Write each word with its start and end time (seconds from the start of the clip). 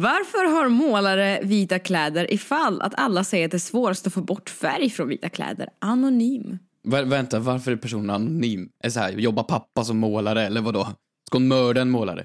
Varför 0.00 0.54
har 0.54 0.68
målare 0.68 1.40
vita 1.42 1.78
kläder 1.78 2.32
ifall 2.34 2.82
att 2.82 2.94
alla 2.96 3.24
säger 3.24 3.44
att 3.44 3.50
det 3.50 3.56
är 3.56 3.58
svårast 3.58 4.06
att 4.06 4.12
få 4.12 4.20
bort 4.20 4.50
färg 4.50 4.90
från 4.90 5.08
vita 5.08 5.28
kläder? 5.28 5.68
Anonym. 5.78 6.58
Vä 6.84 7.02
vänta, 7.02 7.38
varför 7.38 7.72
är 7.72 7.76
personen 7.76 8.10
anonym? 8.10 8.68
Är 8.84 8.90
så 8.90 9.00
här, 9.00 9.12
jobbar 9.12 9.42
pappa 9.42 9.84
som 9.84 9.98
målare 9.98 10.46
eller 10.46 10.60
vad 10.60 10.74
då? 10.74 10.88
Ska 11.26 11.38
hon 11.38 11.48
mörda 11.48 11.80
en 11.80 11.90
målare? 11.90 12.24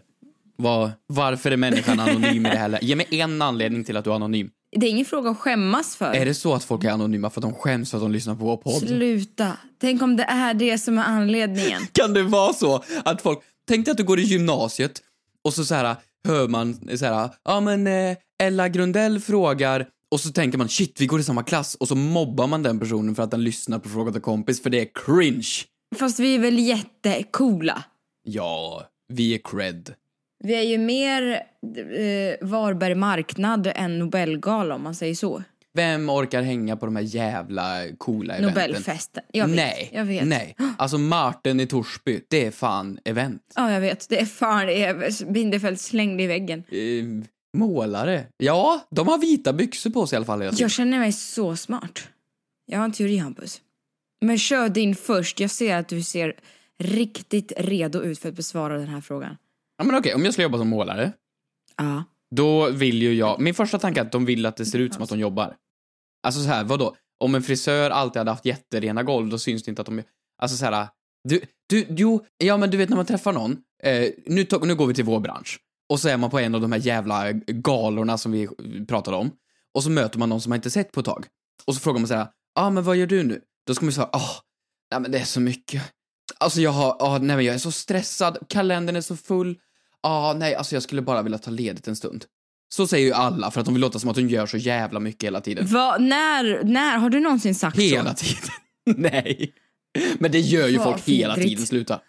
Var, 0.56 0.92
varför 1.08 1.52
är 1.52 1.58
människan 1.58 2.00
anonym 2.00 2.46
i 2.46 2.50
det 2.50 2.58
här 2.58 2.80
Ge 2.82 2.96
mig 2.96 3.08
en 3.12 3.42
anledning 3.42 3.84
till 3.84 3.98
att 3.98 4.04
du 4.04 4.12
är 4.12 4.16
anonym. 4.16 4.50
Det 4.76 4.86
är 4.86 4.90
ingen 4.90 5.06
fråga 5.06 5.30
att 5.30 5.38
skämmas 5.38 5.96
för. 5.96 6.14
Är 6.14 6.26
det 6.26 6.34
så 6.34 6.54
att 6.54 6.64
folk 6.64 6.84
är 6.84 6.92
anonyma 6.92 7.30
för 7.30 7.42
att 7.42 7.44
de 7.44 7.54
skäms 7.54 7.92
för 7.92 7.98
att 7.98 8.04
de 8.04 8.12
lyssnar 8.12 8.36
på 8.36 8.46
vår 8.46 8.58
podd? 8.58 8.88
Sluta. 8.88 9.58
Tänk 9.82 10.02
om 10.02 10.16
det 10.16 10.24
är 10.24 10.54
det 10.54 10.78
som 10.78 10.98
är 10.98 11.04
anledningen. 11.04 11.82
Kan 11.92 12.14
det 12.14 12.24
vara 12.24 12.54
så 12.54 12.84
att 13.06 13.22
folk, 13.22 13.40
tänk 13.68 13.86
dig 13.86 13.92
att 13.92 13.98
du 13.98 14.04
går 14.04 14.20
i 14.20 14.24
gymnasiet 14.24 15.02
och 15.44 15.54
så 15.54 15.66
så 15.66 15.76
här 15.76 15.96
hör 16.28 16.48
man 16.48 16.98
så 16.98 17.06
här, 17.06 17.30
ja 17.44 17.60
men 17.60 17.88
eh, 17.88 18.18
Ella 18.44 18.70
Grundell 18.70 19.20
frågar 19.20 19.88
och 20.12 20.20
så 20.20 20.32
tänker 20.32 20.58
man 20.58 20.70
shit 20.70 21.02
vi 21.02 21.06
går 21.06 21.20
i 21.20 21.24
samma 21.24 21.44
klass 21.44 21.76
och 21.76 21.88
så 21.88 21.96
mobbar 21.96 22.48
man 22.48 22.64
den 22.64 22.80
personen 22.80 23.16
för 23.16 23.24
att 23.24 23.32
den 23.32 23.44
lyssnar 23.44 23.80
på 23.80 23.90
Fråga 23.90 24.12
till 24.12 24.22
kompis 24.22 24.64
för 24.64 24.70
det 24.70 24.82
är 24.82 24.88
cringe. 25.06 25.48
Fast 25.96 26.20
vi 26.20 26.36
är 26.36 26.40
väl 26.40 26.60
jättecoola. 26.60 27.84
Ja, 28.24 28.84
vi 29.08 29.34
är 29.34 29.40
cred. 29.44 29.94
Vi 30.44 30.56
är 30.56 30.62
ju 30.62 30.78
mer 30.78 31.32
eh, 31.32 32.48
Varberg 32.48 32.96
marknad 32.96 33.72
än 33.76 34.00
Nobelgala 34.00 34.76
om 34.76 34.84
man 34.84 34.96
säger 34.96 35.16
så. 35.16 35.44
Vem 35.74 36.10
orkar 36.10 36.42
hänga 36.42 36.78
på 36.78 36.86
de 36.86 36.96
här 36.96 37.04
jävla 37.04 37.82
coola 37.98 38.36
eventen? 38.36 38.70
Nobelfesten. 38.70 39.24
Jag 39.34 39.48
vet. 39.48 39.56
Nej, 39.56 39.90
Jag 39.94 40.06
vet. 40.06 40.28
nej. 40.28 40.56
Alltså 40.78 40.98
Martin 40.98 41.60
i 41.60 41.68
Torsby, 41.68 42.22
det 42.28 42.46
är 42.46 42.52
fan 42.52 43.00
event. 43.06 43.42
Ja, 43.56 43.72
jag 43.72 43.82
vet. 43.82 44.10
Det 44.10 44.22
är 44.22 44.26
fan 44.26 44.66
det 44.68 44.84
är 44.84 45.26
Bindefeld 45.34 45.80
slängd 45.80 46.22
i 46.22 46.28
väggen. 46.28 46.64
Eh, 46.70 47.06
målare? 47.58 48.26
Ja, 48.38 48.88
de 48.92 49.08
har 49.08 49.18
vita 49.18 49.54
byxor 49.54 49.90
på 49.90 50.08
sig 50.08 50.16
i 50.16 50.18
alla 50.18 50.26
fall 50.26 50.40
tiden. 50.40 50.56
Jag 50.58 50.72
känner 50.72 51.00
mig 51.00 51.12
så 51.12 51.56
smart. 51.56 52.08
Jag 52.66 52.78
har 52.78 52.86
en 52.86 52.92
teori, 52.92 53.18
Hampus. 53.18 53.62
Men 54.26 54.38
kör 54.38 54.70
din 54.70 54.96
först. 54.96 55.40
Jag 55.40 55.52
ser 55.52 55.76
att 55.78 55.88
du 55.88 56.02
ser 56.04 56.34
riktigt 56.84 57.52
redo 57.58 58.02
ut 58.02 58.20
för 58.20 58.30
att 58.30 58.36
besvara 58.36 58.78
den 58.78 58.88
här 58.88 59.02
frågan. 59.02 59.38
Ja, 59.78 59.84
men 59.84 59.96
okej, 59.96 60.14
om 60.14 60.26
jag 60.26 60.34
skulle 60.34 60.44
jobba 60.44 60.58
som 60.58 60.68
målare, 60.70 61.12
Ja. 61.78 62.04
då 62.36 62.70
vill 62.70 63.02
ju 63.02 63.14
jag... 63.14 63.42
Min 63.42 63.54
första 63.54 63.80
tanke 63.80 64.00
är 64.00 64.06
att 64.06 64.12
de 64.12 64.26
vill 64.26 64.46
att 64.46 64.58
det 64.58 64.66
ser 64.66 64.80
ut 64.80 64.94
som 64.94 65.04
att 65.04 65.10
de 65.10 65.20
jobbar. 65.20 65.56
Alltså 66.24 66.42
så 66.42 66.48
här, 66.48 66.64
vadå? 66.64 66.96
Om 67.20 67.36
en 67.36 67.44
frisör 67.44 67.90
alltid 67.90 68.18
hade 68.20 68.32
haft 68.32 68.46
jätterena 68.46 69.04
golv, 69.04 69.30
då 69.30 69.38
syns 69.38 69.64
det 69.64 69.70
inte 69.70 69.82
att 69.82 69.86
de... 69.86 70.04
Alltså 70.42 70.58
så 70.58 70.66
här, 70.66 70.88
du, 71.24 71.42
du, 71.70 71.86
jo, 71.90 72.26
ja 72.38 72.58
men 72.58 72.70
du 72.70 72.78
vet 72.78 72.90
när 72.90 72.96
man 72.98 73.06
träffar 73.06 73.34
någon, 73.34 73.58
eh, 73.84 74.10
nu, 74.26 74.44
to- 74.44 74.66
nu 74.66 74.76
går 74.76 74.88
vi 74.88 74.94
till 74.94 75.04
vår 75.04 75.20
bransch, 75.20 75.60
och 75.90 76.00
så 76.00 76.10
är 76.10 76.18
man 76.18 76.30
på 76.30 76.40
en 76.40 76.56
av 76.56 76.62
de 76.62 76.72
här 76.72 76.80
jävla 76.80 77.30
eh, 77.30 77.36
galorna 77.48 78.18
som 78.18 78.32
vi 78.32 78.48
pratade 78.88 79.18
om, 79.18 79.32
och 79.74 79.84
så 79.84 79.90
möter 79.90 80.20
man 80.20 80.30
någon 80.30 80.42
som 80.42 80.50
man 80.50 80.56
inte 80.58 80.70
sett 80.70 80.92
på 80.92 81.00
ett 81.00 81.06
tag, 81.06 81.26
och 81.66 81.74
så 81.76 81.80
frågar 81.80 82.00
man 82.00 82.08
så 82.08 82.14
här, 82.14 82.28
ja 82.56 82.62
ah, 82.62 82.70
men 82.70 82.84
vad 82.84 82.96
gör 82.96 83.08
du 83.08 83.24
nu? 83.24 83.42
Då 83.68 83.76
ska 83.76 83.86
man 83.86 83.94
säga, 83.94 84.10
ah, 84.12 84.36
nej 84.92 85.02
men 85.02 85.12
det 85.12 85.20
är 85.20 85.26
så 85.26 85.40
mycket. 85.40 85.84
Alltså 86.38 86.62
jag 86.62 86.72
har, 86.72 86.98
ah, 87.00 87.18
nej 87.18 87.36
men 87.36 87.46
jag 87.46 87.56
är 87.56 87.60
så 87.60 87.72
stressad, 87.72 88.38
kalendern 88.50 88.96
är 88.96 89.02
så 89.02 89.18
full, 89.18 89.60
ah, 90.02 90.34
nej 90.34 90.56
alltså 90.56 90.76
jag 90.76 90.84
skulle 90.84 91.02
bara 91.02 91.22
vilja 91.22 91.38
ta 91.38 91.52
ledigt 91.52 91.88
en 91.88 91.96
stund. 91.96 92.26
Så 92.70 92.88
säger 92.88 93.06
ju 93.06 93.14
alla 93.14 93.52
för 93.52 93.60
att 93.60 93.66
de 93.66 93.74
vill 93.74 93.82
låta 93.82 94.00
som 94.00 94.10
att 94.10 94.16
de 94.16 94.30
gör 94.30 94.46
så 94.46 94.58
jävla 94.58 95.00
mycket 95.00 95.24
hela 95.24 95.42
tiden. 95.42 95.68
Va, 95.68 95.98
när, 96.00 96.64
när 96.64 96.98
har 96.98 97.10
du 97.10 97.20
någonsin 97.20 97.56
sagt 97.56 97.78
Hela 97.80 98.16
så? 98.16 98.26
tiden. 98.26 98.50
Nej. 99.02 99.54
Men 100.20 100.32
det 100.32 100.40
gör 100.40 100.68
ju 100.68 100.78
Vad 100.78 100.86
folk 100.86 101.02
hela 101.06 101.36
vidrigt. 101.36 101.50
tiden, 101.50 101.66
sluta. 101.68 102.00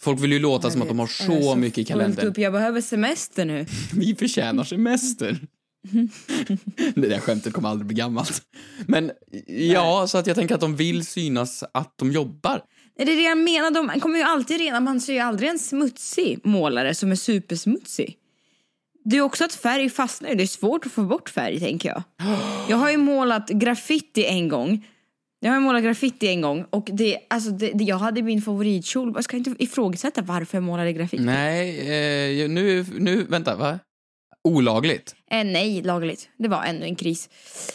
Folk 0.00 0.20
vill 0.20 0.32
ju 0.32 0.38
låta 0.38 0.70
som 0.70 0.82
att 0.82 0.88
de 0.88 0.98
har 0.98 1.10
Jag 1.28 1.36
är 1.36 1.42
så 1.42 1.56
mycket 1.56 1.78
i 1.78 1.84
kalendern. 1.84 2.26
Upp. 2.26 2.38
Jag 2.38 2.52
behöver 2.52 2.80
semester 2.80 3.44
nu. 3.44 3.66
Vi 3.92 4.14
förtjänar 4.14 4.64
semester. 4.64 5.38
det 6.94 7.08
där 7.08 7.18
skämtet 7.20 7.52
kommer 7.52 7.68
aldrig 7.68 7.86
bli 7.86 7.96
gammalt. 7.96 8.42
Men 8.86 9.10
ja, 9.46 10.06
så 10.08 10.18
att 10.18 10.26
jag 10.26 10.36
tänker 10.36 10.54
att 10.54 10.60
de 10.60 10.76
vill 10.76 11.06
synas 11.06 11.64
att 11.74 11.94
de 11.98 12.12
jobbar. 12.12 12.62
Är 12.98 13.06
det 13.06 13.14
det 13.14 13.22
jag 13.22 13.38
menar? 13.38 13.70
De 13.70 14.00
kommer 14.00 14.18
ju 14.18 14.24
alltid 14.24 14.58
rena. 14.58 14.80
Man 14.80 15.00
ser 15.00 15.12
ju 15.12 15.18
aldrig 15.18 15.50
en 15.50 15.58
smutsig 15.58 16.40
målare 16.44 16.94
som 16.94 17.10
är 17.10 17.16
supersmutsig. 17.16 18.16
Det 19.04 19.16
är 19.16 19.20
också 19.20 19.44
att 19.44 19.54
färg 19.54 19.90
fastnar. 19.90 20.34
Det 20.34 20.42
är 20.42 20.46
svårt 20.46 20.86
att 20.86 20.92
få 20.92 21.02
bort 21.02 21.28
färg, 21.28 21.60
tänker 21.60 21.88
jag. 21.88 22.02
Jag 22.68 22.76
har 22.76 22.90
ju 22.90 22.96
målat 22.96 23.48
graffiti 23.48 24.24
en 24.24 24.48
gång. 24.48 24.86
Jag 25.40 25.50
har 25.50 25.56
ju 25.56 25.60
målat 25.60 25.82
graffiti 25.82 26.28
en 26.28 26.40
gång 26.40 26.64
och 26.70 26.88
det, 26.92 27.18
alltså 27.30 27.50
det, 27.50 27.70
det, 27.74 27.84
jag 27.84 27.98
hade 27.98 28.22
min 28.22 28.42
favoritkjol. 28.42 29.12
Jag 29.14 29.24
ska 29.24 29.36
inte 29.36 29.54
ifrågasätta 29.58 30.22
varför 30.22 30.56
jag 30.56 30.62
målade 30.62 30.92
graffiti. 30.92 31.22
Nej, 31.22 31.78
eh, 32.42 32.48
nu, 32.48 32.86
nu, 32.98 33.24
vänta, 33.24 33.56
va? 33.56 33.78
Olagligt. 34.48 35.14
Eh, 35.30 35.44
nej, 35.44 35.82
lagligt. 35.82 36.28
Det 36.38 36.48
var 36.48 36.64
ännu 36.64 36.84
en 36.84 36.96
kris. 36.96 37.28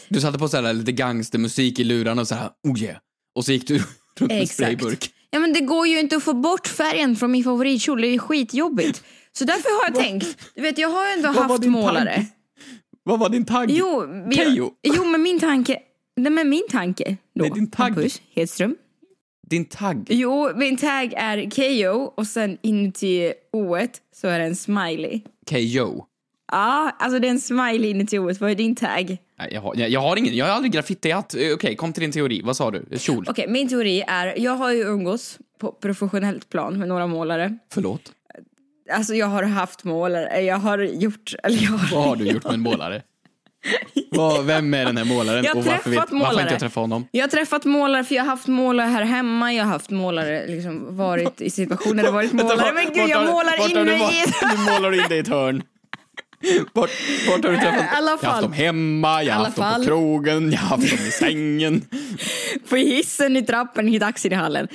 Du 0.08 0.20
satte 0.20 0.38
på 0.38 0.48
så 0.48 0.62
här 0.62 0.72
lite 0.72 0.92
gangstermusik 0.92 1.78
i 1.78 1.84
lurarna 1.84 2.20
och 2.20 2.28
så 2.28 2.34
här, 2.34 2.50
oh 2.68 2.82
yeah. 2.82 2.96
Och 3.34 3.44
så 3.44 3.52
gick 3.52 3.68
du 3.68 3.74
runt 4.18 4.32
med 4.32 4.42
Exakt. 4.42 4.54
sprayburk. 4.54 5.10
Ja 5.30 5.38
men 5.38 5.52
det 5.52 5.60
går 5.60 5.86
ju 5.86 6.00
inte 6.00 6.16
att 6.16 6.22
få 6.22 6.32
bort 6.32 6.66
färgen 6.66 7.16
från 7.16 7.30
min 7.32 7.44
favoritkjol. 7.44 8.00
Det 8.00 8.08
är 8.08 8.18
skitjobbigt. 8.18 9.02
Så 9.38 9.44
därför 9.44 9.82
har 9.82 9.90
jag 9.90 10.04
tänkt. 10.04 10.52
Du 10.54 10.62
vet 10.62 10.78
jag 10.78 10.88
har 10.88 11.12
ändå 11.12 11.28
haft 11.28 11.64
målare. 11.64 12.14
tanke? 12.14 12.26
Vad 13.02 13.18
var 13.18 13.28
din 13.28 13.44
tagg? 13.44 13.70
Jo, 13.70 14.04
Keyyo. 14.34 14.70
jo 14.82 15.04
men 15.04 15.22
min 15.22 15.40
tanke. 15.40 15.78
Nej 16.16 16.32
men 16.32 16.48
min 16.48 16.68
tanke 16.70 17.16
då. 17.34 17.42
Nej, 17.42 17.50
din 17.50 17.70
tagg. 17.70 17.94
Hampus 17.94 18.22
Hedström. 18.34 18.76
Din 19.48 19.64
tagg? 19.64 20.06
Jo, 20.10 20.50
min 20.56 20.76
tagg 20.76 21.14
är 21.16 21.50
KO 21.50 22.12
och 22.16 22.26
sen 22.26 22.58
inuti 22.62 23.32
o 23.52 23.76
så 24.16 24.28
är 24.28 24.38
det 24.38 24.44
en 24.44 24.56
smiley. 24.56 25.20
KO. 25.50 26.04
Ja, 26.52 26.96
alltså 26.98 27.18
det 27.18 27.28
är 27.28 27.30
en 27.30 27.40
smiley 27.40 27.90
inuti 27.90 28.18
o 28.18 28.32
Vad 28.40 28.50
är 28.50 28.54
din 28.54 28.76
tagg? 28.76 29.18
Jag 29.50 29.60
har, 29.60 29.74
jag, 29.76 29.90
jag 29.90 30.00
har 30.00 30.16
ingen, 30.16 30.36
jag 30.36 30.46
har 30.46 30.52
aldrig 30.52 30.72
graffitiat. 30.72 31.34
Eh, 31.34 31.52
Okej, 31.54 31.76
kom 31.76 31.92
till 31.92 32.00
din 32.00 32.12
teori. 32.12 32.42
Vad 32.44 32.56
sa 32.56 32.70
du? 32.70 32.98
Kjol? 32.98 33.26
Okej, 33.28 33.48
min 33.48 33.68
teori 33.68 34.04
är, 34.06 34.34
jag 34.38 34.52
har 34.52 34.72
ju 34.72 34.82
umgås 34.82 35.38
på 35.58 35.72
professionellt 35.72 36.48
plan 36.48 36.78
med 36.78 36.88
några 36.88 37.06
målare. 37.06 37.58
Förlåt? 37.72 38.12
Alltså 38.92 39.14
jag 39.14 39.26
har 39.26 39.42
haft 39.42 39.84
målare, 39.84 40.40
jag 40.40 40.56
har 40.56 40.78
gjort, 40.78 41.34
eller 41.42 41.62
jag 41.62 41.70
har... 41.70 41.96
Vad 41.96 42.04
har 42.04 42.16
du 42.16 42.24
gjort 42.28 42.44
med 42.44 42.54
en 42.54 42.60
målare? 42.60 43.02
Vad, 44.10 44.44
vem 44.44 44.74
är 44.74 44.84
den 44.84 44.96
här 44.96 45.04
målaren? 45.04 45.44
Jag 45.44 45.54
har 45.54 45.60
och 45.60 45.66
varför, 45.66 45.90
inte 45.90 46.52
jag 46.52 46.60
träffat 46.60 46.80
honom? 46.80 47.08
Jag 47.10 47.22
har 47.22 47.28
träffat 47.28 47.64
målare 47.64 48.04
för 48.04 48.14
jag 48.14 48.22
har 48.22 48.30
haft 48.30 48.46
målare 48.46 48.86
här 48.86 49.02
hemma, 49.02 49.52
jag 49.52 49.64
har 49.64 49.72
haft 49.72 49.90
målare, 49.90 50.46
liksom 50.46 50.96
varit 50.96 51.40
i 51.40 51.50
situationer 51.50 51.96
där 51.96 52.02
det 52.02 52.10
varit 52.10 52.32
målare. 52.32 52.72
Men 52.74 52.84
gud, 52.84 53.08
jag 53.08 53.26
målar 53.26 53.70
in 53.70 53.86
mig 53.86 54.22
i... 54.22 54.24
Du 54.40 54.72
målar 54.72 54.92
in 54.92 55.08
dig 55.08 55.16
i 55.16 55.20
ett 55.20 55.28
hörn. 55.28 55.62
Vart, 56.72 56.90
vart 57.28 57.44
har 57.44 57.52
du 57.52 57.56
träffat? 57.56 57.84
I 57.84 57.88
alla 57.96 58.10
Jag 58.10 58.18
har 58.18 58.32
haft 58.32 58.42
dem 58.42 58.52
hemma, 58.52 59.22
jag 59.22 59.34
har 59.34 59.44
haft 59.44 59.56
dem 59.56 59.64
fall. 59.64 59.80
på 59.80 59.86
krogen, 59.86 60.52
jag 60.52 60.58
har 60.58 60.68
haft 60.68 60.90
dem 60.90 61.06
i 61.06 61.10
sängen. 61.10 61.82
på 62.68 62.76
hissen, 62.76 63.36
i 63.36 63.42
trappen, 63.46 63.88
i 63.88 64.00
taxihallen. 64.00 64.68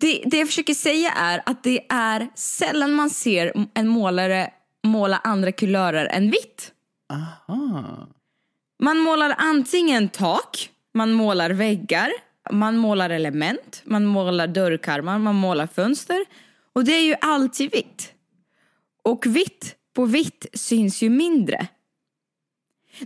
Det, 0.00 0.22
det 0.26 0.38
jag 0.38 0.48
försöker 0.48 0.74
säga 0.74 1.10
är 1.10 1.42
att 1.46 1.62
det 1.62 1.86
är 1.88 2.28
sällan 2.34 2.92
man 2.92 3.10
ser 3.10 3.66
en 3.74 3.88
målare 3.88 4.50
måla 4.82 5.18
andra 5.24 5.52
kulörer 5.52 6.06
än 6.06 6.30
vitt. 6.30 6.72
Aha. 7.12 8.08
Man 8.78 8.98
målar 8.98 9.34
antingen 9.38 10.08
tak, 10.08 10.70
man 10.94 11.12
målar 11.12 11.50
väggar, 11.50 12.12
man 12.50 12.76
målar 12.76 13.10
element, 13.10 13.82
man 13.84 14.06
målar 14.06 14.46
dörrkarmar, 14.46 15.18
man 15.18 15.34
målar 15.34 15.66
fönster. 15.66 16.24
Och 16.72 16.84
det 16.84 16.92
är 16.92 17.04
ju 17.04 17.14
alltid 17.20 17.72
vitt. 17.72 18.12
Och 19.02 19.26
vitt 19.26 19.76
på 19.94 20.04
vitt 20.04 20.46
syns 20.52 21.02
ju 21.02 21.10
mindre. 21.10 21.66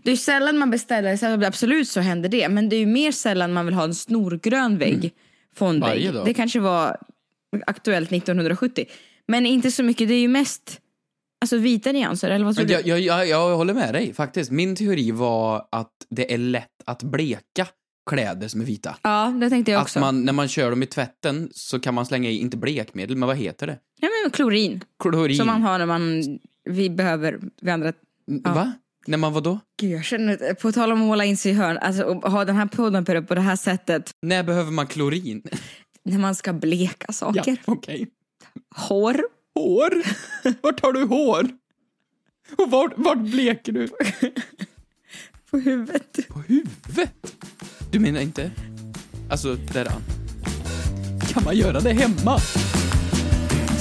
Det 0.03 0.11
är 0.11 0.17
sällan 0.17 0.59
man 0.59 0.71
beställer, 0.71 1.45
absolut 1.45 1.89
så 1.89 2.01
händer 2.01 2.29
det, 2.29 2.49
men 2.49 2.69
det 2.69 2.77
är 2.77 2.81
ju 2.81 2.87
mer 2.87 3.13
sällan 3.13 3.53
man 3.53 3.67
vill 3.67 3.75
ha 3.75 3.85
en 3.85 3.95
snorgrön 3.95 4.79
vägg. 4.79 5.13
Fondvägg. 5.57 6.13
Det 6.25 6.35
kanske 6.35 6.61
var 6.61 6.97
aktuellt 7.67 8.13
1970. 8.13 8.85
Men 9.29 9.47
inte 9.47 9.71
så 9.71 9.83
mycket, 9.83 10.09
det 10.09 10.15
är 10.15 10.21
ju 10.21 10.29
mest 10.29 10.81
alltså, 11.41 11.57
vita 11.57 11.93
nyanser, 11.93 12.31
eller 12.31 12.45
vad 12.45 12.57
tror 12.57 12.67
Men 12.67 12.83
du? 12.83 12.89
jag, 12.89 13.01
jag, 13.01 13.01
jag, 13.01 13.29
jag 13.29 13.57
håller 13.57 13.75
med 13.75 13.95
dig 13.95 14.15
faktiskt. 14.15 14.51
Min 14.51 14.77
teori 14.77 15.11
var 15.11 15.69
att 15.73 15.93
det 16.11 16.35
är 16.35 16.39
lätt 16.39 16.83
att 16.85 17.03
bleka 17.03 17.67
kläder 18.11 18.49
som 18.49 18.61
är 18.61 18.65
vita. 18.65 18.97
Ja, 19.03 19.35
det 19.41 19.51
tänkte 19.51 19.73
jag 19.73 19.83
också. 19.83 19.99
Att 19.99 20.01
man, 20.01 20.25
när 20.25 20.33
man 20.33 20.49
kör 20.49 20.71
dem 20.71 20.83
i 20.83 20.87
tvätten 20.87 21.49
så 21.53 21.81
kan 21.81 21.95
man 21.95 22.07
slänga 22.07 22.31
i, 22.31 22.39
inte 22.39 22.57
blekmedel, 22.57 23.17
men 23.17 23.27
vad 23.27 23.37
heter 23.37 23.67
det? 23.67 23.79
Ja, 24.01 24.09
men 24.23 24.31
klorin. 24.31 24.85
Klorin. 25.03 25.37
Som 25.37 25.47
man 25.47 25.63
har 25.63 25.79
när 25.79 25.87
man, 25.87 26.39
vi 26.65 26.91
behöver, 26.91 27.41
vi 27.61 27.71
andra, 27.71 27.93
ja. 28.45 28.55
Va? 28.55 28.73
När 29.07 29.19
man 29.19 29.33
var 29.33 29.41
då? 29.41 29.59
Gud, 29.81 29.91
jag 29.91 30.05
känner, 30.05 30.55
på 30.55 30.73
tal 30.73 30.93
om 30.93 31.01
att 31.03 31.07
måla 31.07 31.25
in 31.25 31.37
sig 31.37 31.53
i 31.53 31.55
hörn, 31.55 31.79
alltså 31.79 32.15
ha 32.15 32.45
den 32.45 32.57
här 32.57 32.67
podden 32.67 33.05
på 33.05 33.35
det, 33.35 33.41
här 33.41 33.57
sättet, 33.57 34.11
När 34.23 34.43
behöver 34.43 34.71
man 34.73 34.87
klorin? 34.87 35.43
när 36.05 36.19
man 36.19 36.35
ska 36.35 36.53
bleka 36.53 37.13
saker. 37.13 37.57
okej. 37.65 38.09
Hår. 38.77 39.21
Hår? 39.55 40.03
Vart 40.63 40.81
har 40.83 40.93
du 40.93 41.05
hår? 41.05 41.49
Och 42.57 42.71
vart, 42.71 42.93
vart 42.97 43.19
bleker 43.19 43.73
du? 43.73 43.89
På 45.51 45.59
huvudet. 45.59 46.29
På 46.29 46.41
huvudet? 46.41 47.37
Du 47.91 47.99
menar 47.99 48.21
inte? 48.21 48.51
Alltså, 49.31 49.55
där 49.55 49.85
an. 49.87 50.03
Kan 51.33 51.45
man 51.45 51.57
göra 51.57 51.81
det 51.81 51.93
hemma? 51.93 52.39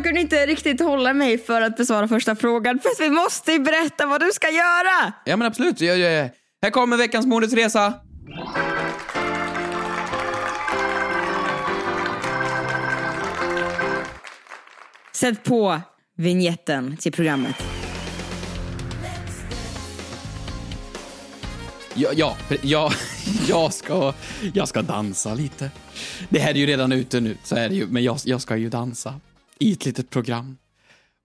Jag 0.00 0.04
kunde 0.04 0.20
inte 0.20 0.46
riktigt 0.46 0.80
hålla 0.80 1.12
mig 1.12 1.38
för 1.38 1.62
att 1.62 1.76
besvara 1.76 2.08
första 2.08 2.36
frågan, 2.36 2.78
för 2.78 3.02
vi 3.02 3.10
måste 3.10 3.52
ju 3.52 3.58
berätta 3.58 4.06
vad 4.06 4.20
du 4.20 4.30
ska 4.32 4.48
göra! 4.48 5.12
Ja, 5.24 5.36
men 5.36 5.46
absolut. 5.46 5.80
Jag, 5.80 5.98
jag, 5.98 6.30
här 6.62 6.70
kommer 6.70 6.96
veckans 6.96 7.26
Modets 7.26 7.54
Resa. 7.54 7.94
Sätt 15.12 15.44
på 15.44 15.80
vignetten 16.16 16.96
till 16.96 17.12
programmet. 17.12 17.56
Ja, 21.94 22.10
ja, 22.16 22.36
ja, 22.62 22.92
jag, 23.48 23.72
ska, 23.72 24.14
jag 24.54 24.68
ska 24.68 24.82
dansa 24.82 25.34
lite. 25.34 25.70
Det 26.28 26.38
här 26.38 26.50
är 26.50 26.58
ju 26.58 26.66
redan 26.66 26.92
ute 26.92 27.20
nu, 27.20 27.36
så 27.44 27.56
är 27.56 27.68
det 27.68 27.74
ju, 27.74 27.86
men 27.86 28.04
jag, 28.04 28.18
jag 28.24 28.40
ska 28.40 28.56
ju 28.56 28.68
dansa 28.68 29.14
i 29.60 29.72
ett 29.72 29.84
litet 29.84 30.10
program. 30.10 30.56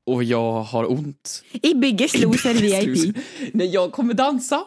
Och 0.06 0.24
jag 0.24 0.62
har 0.62 0.92
ont. 0.92 1.44
I 1.52 1.74
Biggest 1.74 2.20
Loser 2.20 2.54
VIP. 2.54 3.16
Nej, 3.54 3.68
jag 3.68 3.92
kommer 3.92 4.14
dansa. 4.14 4.66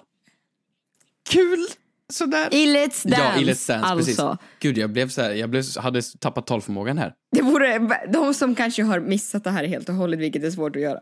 Kul! 1.30 1.66
Sådär. 2.12 2.54
I 2.54 2.66
Let's 2.66 3.08
Dance, 3.08 3.22
ja, 3.34 3.40
i 3.40 3.44
Let's 3.44 3.68
Dance, 3.68 3.96
precis. 3.96 4.18
alltså. 4.18 4.38
Gud, 4.60 4.78
jag 4.78 4.90
blev 4.90 5.08
så 5.08 5.22
här, 5.22 5.30
jag 5.30 5.50
blev, 5.50 5.64
hade 5.78 6.02
tappat 6.02 6.46
talförmågan 6.46 6.98
här. 6.98 7.14
Det 7.32 7.42
vore, 7.42 7.78
de 8.12 8.34
som 8.34 8.54
kanske 8.54 8.82
har 8.82 9.00
missat 9.00 9.44
det 9.44 9.50
här 9.50 9.64
helt 9.64 9.88
och 9.88 9.94
hållet, 9.94 10.20
vilket 10.20 10.44
är 10.44 10.50
svårt 10.50 10.76
att 10.76 10.82
göra. 10.82 11.00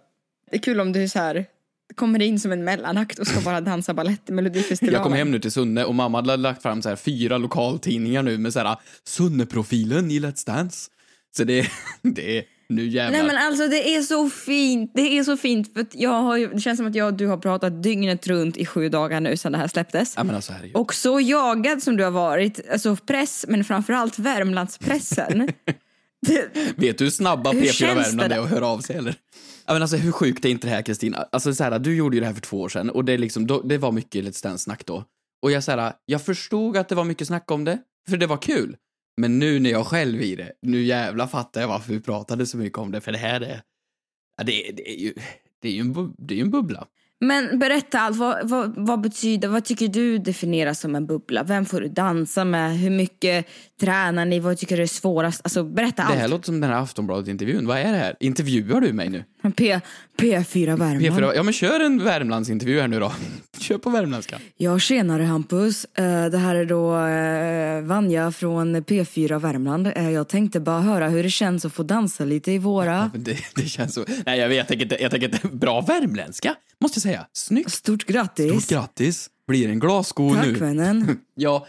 Det 0.51 0.57
är 0.57 0.61
kul 0.61 0.81
om 0.81 0.93
du 0.93 1.09
så 1.09 1.19
här 1.19 1.47
kommer 1.95 2.23
in 2.23 2.41
som 2.41 2.53
en 2.53 2.65
mellanakt 2.65 3.19
och 3.19 3.27
ska 3.27 3.41
bara 3.41 3.61
dansa 3.61 3.95
balett 3.95 4.29
i 4.29 4.33
Melodifestivalen. 4.33 4.95
Jag 4.95 5.03
kom 5.03 5.13
hem 5.13 5.31
nu 5.31 5.39
till 5.39 5.53
Sunne 5.53 5.85
och 5.85 5.95
mamma 5.95 6.19
hade 6.19 6.37
lagt 6.37 6.63
fram 6.63 6.83
så 6.83 6.89
här 6.89 6.97
fyra 6.97 7.39
lokaltidningar 7.39 8.23
nu 8.23 8.39
med 8.39 8.53
så 8.53 8.61
här 8.61 8.77
Sunne-profilen 9.05 10.11
i 10.11 10.21
Let's 10.21 10.47
Dance. 10.47 10.91
Så 11.37 11.45
det, 11.45 11.67
det 12.03 12.39
är 12.39 12.45
nu 12.69 12.87
jävlar. 12.87 13.19
Nej 13.19 13.27
men 13.27 13.37
alltså 13.37 13.69
det 13.69 13.95
är 13.97 14.03
så 14.03 14.31
fint, 14.31 14.91
det 14.95 15.19
är 15.19 15.25
så 15.25 15.37
fint 15.37 15.73
för 15.75 15.87
jag 15.93 16.23
har 16.23 16.37
ju, 16.37 16.49
det 16.49 16.61
känns 16.61 16.77
som 16.77 16.87
att 16.87 16.95
jag 16.95 17.07
och 17.07 17.15
du 17.15 17.27
har 17.27 17.37
pratat 17.37 17.83
dygnet 17.83 18.27
runt 18.27 18.57
i 18.57 18.67
sju 18.67 18.89
dagar 18.89 19.21
nu 19.21 19.37
sedan 19.37 19.53
det 19.53 19.59
här 19.59 19.69
släpptes. 19.69 20.15
Ja, 20.17 20.25
men 20.25 20.35
alltså, 20.35 20.53
herregud. 20.53 20.77
Och 20.77 20.95
så 20.95 21.21
jagad 21.21 21.83
som 21.83 21.97
du 21.97 22.05
har 22.05 22.11
varit, 22.11 22.71
alltså 22.73 22.97
press 22.97 23.45
men 23.49 23.65
framförallt 23.65 24.19
Värmlandspressen. 24.19 25.49
det, 26.27 26.49
Vet 26.77 26.99
du 26.99 27.05
hur 27.05 27.11
snabba 27.11 27.53
Hur 27.53 27.61
P4 27.61 27.73
känns 27.73 28.09
Värmland 28.09 28.31
det 28.31 28.37
är 28.37 28.41
att 28.41 28.51
höra 28.51 28.67
av 28.67 28.79
sig 28.79 28.97
eller? 28.97 29.15
Ja, 29.67 29.73
men 29.73 29.83
alltså 29.83 29.97
hur 29.97 30.13
sjukt 30.13 30.45
är 30.45 30.49
inte 30.49 30.67
det 30.67 30.75
här 30.75 30.83
Kristina? 30.83 31.27
Alltså 31.33 31.55
så 31.55 31.65
här, 31.65 31.79
du 31.79 31.97
gjorde 31.97 32.17
ju 32.17 32.21
det 32.21 32.27
här 32.27 32.35
för 32.35 32.41
två 32.41 32.61
år 32.61 32.69
sedan 32.69 32.91
och 32.91 33.05
det, 33.05 33.19
liksom, 33.19 33.47
då, 33.47 33.63
det 33.63 33.79
var 33.79 33.93
mycket 33.93 34.25
Let's 34.25 34.43
Dance-snack 34.43 34.87
då. 34.87 35.05
Och 35.43 35.51
jag, 35.51 35.65
så 35.65 35.71
här, 35.71 35.93
jag 36.07 36.23
förstod 36.23 36.77
att 36.77 36.89
det 36.89 36.95
var 36.95 37.05
mycket 37.05 37.27
snack 37.27 37.51
om 37.51 37.65
det, 37.65 37.79
för 38.09 38.17
det 38.17 38.27
var 38.27 38.37
kul. 38.37 38.77
Men 39.17 39.39
nu 39.39 39.61
när 39.61 39.71
jag 39.71 39.87
själv 39.87 40.23
i 40.23 40.37
det, 40.37 40.53
nu 40.63 40.83
jävla 40.83 41.29
fattar 41.29 41.61
jag 41.61 41.69
varför 41.69 41.93
vi 41.93 42.01
pratade 42.01 42.47
så 42.47 42.57
mycket 42.59 42.79
om 42.79 42.93
det, 42.93 43.01
för 43.01 43.13
det 43.13 43.19
här 43.19 43.41
är... 43.41 43.63
Ja, 44.37 44.45
det, 44.45 44.73
det 44.77 44.91
är 44.91 45.01
ju... 45.01 45.15
Det 45.63 45.69
är 45.69 45.73
ju 45.73 45.81
en, 45.81 45.95
bu- 45.95 46.15
det 46.19 46.35
är 46.35 46.37
ju 46.37 46.43
en 46.43 46.51
bubbla 46.51 46.87
men 47.21 47.59
berätta 47.59 48.01
allt, 48.01 48.17
vad, 48.17 48.49
vad, 48.49 48.75
vad 48.77 49.01
betyder, 49.01 49.49
vad 49.49 49.65
tycker 49.65 49.89
du 49.89 50.19
definieras 50.19 50.81
som 50.81 50.95
en 50.97 51.07
bubbla? 51.07 51.43
Vem 51.43 51.65
får 51.67 51.81
du 51.81 51.89
dansa 51.89 52.45
med? 52.45 52.79
Hur 52.79 52.91
mycket 52.91 53.47
tränar 53.81 54.25
ni? 54.25 54.41
Vad 54.41 54.59
tycker 54.59 54.77
du 54.77 54.83
är 54.83 54.87
svårast? 54.87 55.41
Alltså 55.45 55.65
berätta 55.65 56.03
Det 56.03 56.09
här 56.15 56.23
allt. 56.23 56.31
låter 56.31 56.45
som 56.45 56.61
den 56.61 56.71
här 56.71 56.83
Aftonbladet-intervjun. 56.83 57.67
Vad 57.67 57.79
är 57.79 57.93
det 57.93 57.99
här? 57.99 58.17
Intervjuar 58.21 58.81
du 58.81 58.93
mig 58.93 59.09
nu? 59.09 59.25
P, 59.57 59.81
P4 60.19 60.67
Värmland. 60.67 61.01
P4, 61.01 61.33
ja 61.37 61.43
men 61.43 61.53
kör 61.53 61.81
en 61.81 62.05
Värmlandsintervju 62.05 62.81
här 62.81 62.89
nu 62.89 63.01
då. 63.01 63.13
Kör 63.59 63.79
på 63.79 63.91
värmländska. 63.91 64.39
Ja, 64.57 64.79
tjenare 64.79 65.23
Hampus. 65.23 65.85
Eh, 65.85 66.27
Det 66.27 66.39
här 66.39 66.55
är 66.55 66.65
då 66.65 66.97
eh, 66.99 67.83
Vanja 67.89 68.33
från 68.33 68.77
P4 68.77 69.39
Värmland. 69.39 69.87
Eh, 69.97 70.11
Jag 70.11 70.29
tänkte 70.29 70.61
bara 70.61 70.81
höra 70.81 71.09
hur 71.09 71.23
det 71.23 71.31
känns 71.31 71.65
att 71.65 71.73
få 71.73 71.83
dansa 71.83 72.25
lite 72.25 72.53
i 72.53 72.59
våra. 72.59 73.11
Men 73.13 73.25
Det, 73.25 73.37
det 73.55 73.63
känns 73.69 73.95
så... 73.95 74.05
Nej 74.27 74.39
jag 74.39 74.49
vet, 74.49 74.57
jag 74.57 74.69
tänker 74.69 74.85
inte, 74.85 75.03
jag 75.03 75.11
tänker 75.11 75.27
inte... 75.35 75.49
Bra 75.49 75.81
värmländska, 75.81 76.55
måste 76.81 76.97
jag 76.97 77.03
säga. 77.03 77.27
Snyggt. 77.33 77.73
Stort 77.73 78.05
grattis. 78.05 78.53
Stort 78.65 78.69
grattis. 78.69 79.31
Blir 79.47 79.69
en 79.69 79.79
glassko 79.79 80.35
Tack 80.35 80.47
nu. 80.47 80.53
vännen. 80.53 81.21
Ja, 81.35 81.67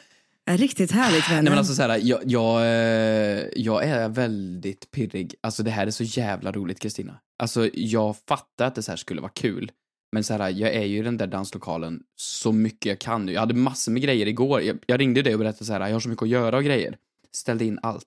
Riktigt 0.49 0.91
härligt 0.91 1.29
vännen. 1.29 1.43
nej 1.43 1.51
men 1.51 1.57
alltså 1.59 1.73
så 1.73 1.81
här, 1.81 1.99
jag, 2.03 2.19
jag, 2.25 2.61
eh, 2.61 3.45
jag 3.55 3.83
är 3.83 4.09
väldigt 4.09 4.91
pirrig. 4.91 5.35
Alltså 5.41 5.63
det 5.63 5.71
här 5.71 5.87
är 5.87 5.91
så 5.91 6.03
jävla 6.03 6.51
roligt 6.51 6.79
Kristina. 6.79 7.19
Alltså 7.39 7.69
jag 7.73 8.15
fattar 8.27 8.65
att 8.67 8.75
det 8.75 8.83
så 8.83 8.91
här 8.91 8.97
skulle 8.97 9.21
vara 9.21 9.31
kul. 9.31 9.71
Men 10.11 10.23
så 10.23 10.33
här, 10.33 10.49
jag 10.49 10.73
är 10.73 10.83
ju 10.83 10.97
i 10.97 11.01
den 11.01 11.17
där 11.17 11.27
danslokalen 11.27 11.99
så 12.15 12.51
mycket 12.51 12.85
jag 12.85 12.99
kan 12.99 13.25
nu. 13.25 13.31
Jag 13.31 13.39
hade 13.39 13.53
massor 13.53 13.91
med 13.91 14.01
grejer 14.01 14.25
igår. 14.27 14.61
Jag, 14.61 14.77
jag 14.85 14.99
ringde 14.99 15.21
dig 15.21 15.33
och 15.33 15.39
berättade 15.39 15.65
så 15.65 15.73
här, 15.73 15.79
jag 15.87 15.95
har 15.95 15.99
så 15.99 16.09
mycket 16.09 16.23
att 16.23 16.29
göra 16.29 16.57
och 16.57 16.63
grejer. 16.63 16.97
Ställde 17.31 17.65
in 17.65 17.79
allt. 17.81 18.05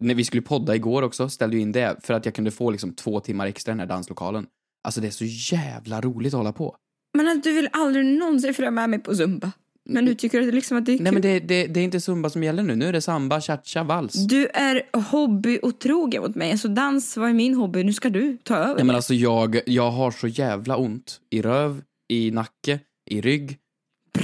När 0.00 0.14
vi 0.14 0.24
skulle 0.24 0.42
podda 0.42 0.74
igår 0.74 1.02
också, 1.02 1.28
ställde 1.28 1.56
jag 1.56 1.62
in 1.62 1.72
det 1.72 1.96
för 2.02 2.14
att 2.14 2.24
jag 2.24 2.34
kunde 2.34 2.50
få 2.50 2.70
liksom 2.70 2.92
två 2.94 3.20
timmar 3.20 3.46
extra 3.46 3.70
i 3.70 3.72
den 3.72 3.80
här 3.80 3.86
danslokalen. 3.86 4.46
Alltså 4.86 5.00
det 5.00 5.06
är 5.06 5.10
så 5.10 5.54
jävla 5.54 6.00
roligt 6.00 6.34
att 6.34 6.38
hålla 6.38 6.52
på. 6.52 6.76
Men 7.14 7.28
att 7.28 7.42
du 7.42 7.52
vill 7.52 7.68
aldrig 7.72 8.06
någonsin 8.06 8.54
följa 8.54 8.70
med 8.70 8.90
mig 8.90 8.98
på 8.98 9.14
zumba. 9.14 9.52
Men 9.88 10.04
nu 10.04 10.14
tycker 10.14 10.40
du 10.40 10.52
liksom 10.52 10.78
att 10.78 10.86
det 10.86 10.92
är 10.92 10.96
kul. 10.96 11.04
Nej 11.04 11.12
men 11.12 11.22
det, 11.22 11.40
det, 11.40 11.66
det 11.66 11.80
är 11.80 11.84
inte 11.84 12.00
zumba 12.00 12.30
som 12.30 12.42
gäller 12.42 12.62
nu, 12.62 12.76
nu 12.76 12.88
är 12.88 12.92
det 12.92 13.00
samba, 13.00 13.40
cha-cha, 13.40 13.82
vals. 13.82 14.12
Du 14.12 14.46
är 14.46 14.82
hobbyotrogen 14.92 16.22
mot 16.22 16.34
mig. 16.34 16.50
Alltså 16.52 16.68
dans 16.68 17.16
var 17.16 17.28
ju 17.28 17.34
min 17.34 17.54
hobby, 17.54 17.84
nu 17.84 17.92
ska 17.92 18.10
du 18.10 18.38
ta 18.42 18.56
över. 18.56 18.74
Nej 18.74 18.84
men 18.84 18.96
alltså 18.96 19.14
jag, 19.14 19.60
jag 19.66 19.90
har 19.90 20.10
så 20.10 20.28
jävla 20.28 20.76
ont 20.76 21.20
i 21.30 21.42
röv, 21.42 21.82
i 22.08 22.30
nacke, 22.30 22.80
i 23.10 23.20
rygg, 23.20 23.58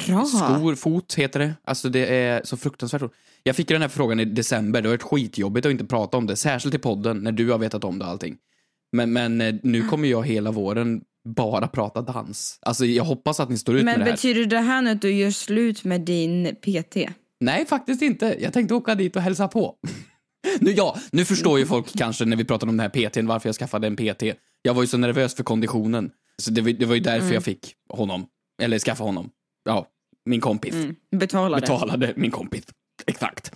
Bra. 0.06 0.24
skor, 0.24 0.74
fot 0.74 1.14
heter 1.14 1.40
det. 1.40 1.54
Alltså 1.64 1.88
det 1.88 2.16
är 2.16 2.40
så 2.44 2.56
fruktansvärt 2.56 3.02
ont. 3.02 3.12
Jag 3.42 3.56
fick 3.56 3.68
den 3.68 3.82
här 3.82 3.88
frågan 3.88 4.20
i 4.20 4.24
december, 4.24 4.82
det 4.82 4.88
har 4.88 4.92
varit 4.92 5.02
skitjobbigt 5.02 5.66
att 5.66 5.72
inte 5.72 5.84
prata 5.84 6.16
om 6.16 6.26
det, 6.26 6.36
särskilt 6.36 6.74
i 6.74 6.78
podden 6.78 7.18
när 7.18 7.32
du 7.32 7.50
har 7.50 7.58
vetat 7.58 7.84
om 7.84 7.98
det 7.98 8.04
och 8.04 8.10
allting. 8.10 8.36
Men, 8.92 9.12
men 9.12 9.40
eh, 9.40 9.54
nu 9.62 9.82
kommer 9.82 10.08
jag 10.08 10.26
hela 10.26 10.50
våren 10.50 11.02
bara 11.28 11.68
prata 11.68 12.02
dans. 12.02 12.58
Alltså 12.62 12.84
jag 12.84 13.04
hoppas 13.04 13.40
att 13.40 13.48
ni 13.50 13.58
står 13.58 13.76
ut 13.76 13.84
Men 13.84 13.92
med 13.98 14.00
det 14.00 14.04
här. 14.04 14.12
betyder 14.12 14.46
det 14.46 14.58
här 14.60 14.82
nu 14.82 14.90
att 14.90 15.02
du 15.02 15.12
gör 15.14 15.30
slut 15.30 15.84
med 15.84 16.00
din 16.00 16.56
PT? 16.62 16.96
Nej, 17.40 17.66
faktiskt 17.66 18.02
inte. 18.02 18.36
Jag 18.40 18.52
tänkte 18.52 18.74
åka 18.74 18.94
dit 18.94 19.16
och 19.16 19.22
hälsa 19.22 19.48
på. 19.48 19.74
nu, 20.60 20.70
ja, 20.72 20.96
nu 21.12 21.24
förstår 21.24 21.58
ju 21.58 21.66
folk 21.66 21.98
kanske 21.98 22.24
när 22.24 22.36
vi 22.36 22.44
pratar 22.44 22.66
om 22.68 22.76
den 22.76 22.80
här 22.92 23.08
PTn 23.10 23.26
varför 23.26 23.48
jag 23.48 23.56
skaffade 23.56 23.86
en 23.86 23.96
PT. 23.96 24.22
Jag 24.62 24.74
var 24.74 24.82
ju 24.82 24.86
så 24.86 24.98
nervös 24.98 25.34
för 25.34 25.44
konditionen. 25.44 26.10
Så 26.42 26.50
det 26.50 26.60
var, 26.60 26.70
det 26.70 26.86
var 26.86 26.94
ju 26.94 27.00
därför 27.00 27.20
Mm. 27.24 27.34
jag 27.34 27.44
fick 27.44 27.74
honom. 27.88 28.26
Eller 28.62 28.78
skaffa 28.78 29.04
honom. 29.04 29.30
Ja, 29.64 29.86
min 30.26 30.40
kompis. 30.40 30.74
Betala 31.16 31.56
det. 31.56 31.60
Betalade 31.60 32.12
min 32.16 32.30
kompis. 32.30 32.64
Exakt. 33.06 33.52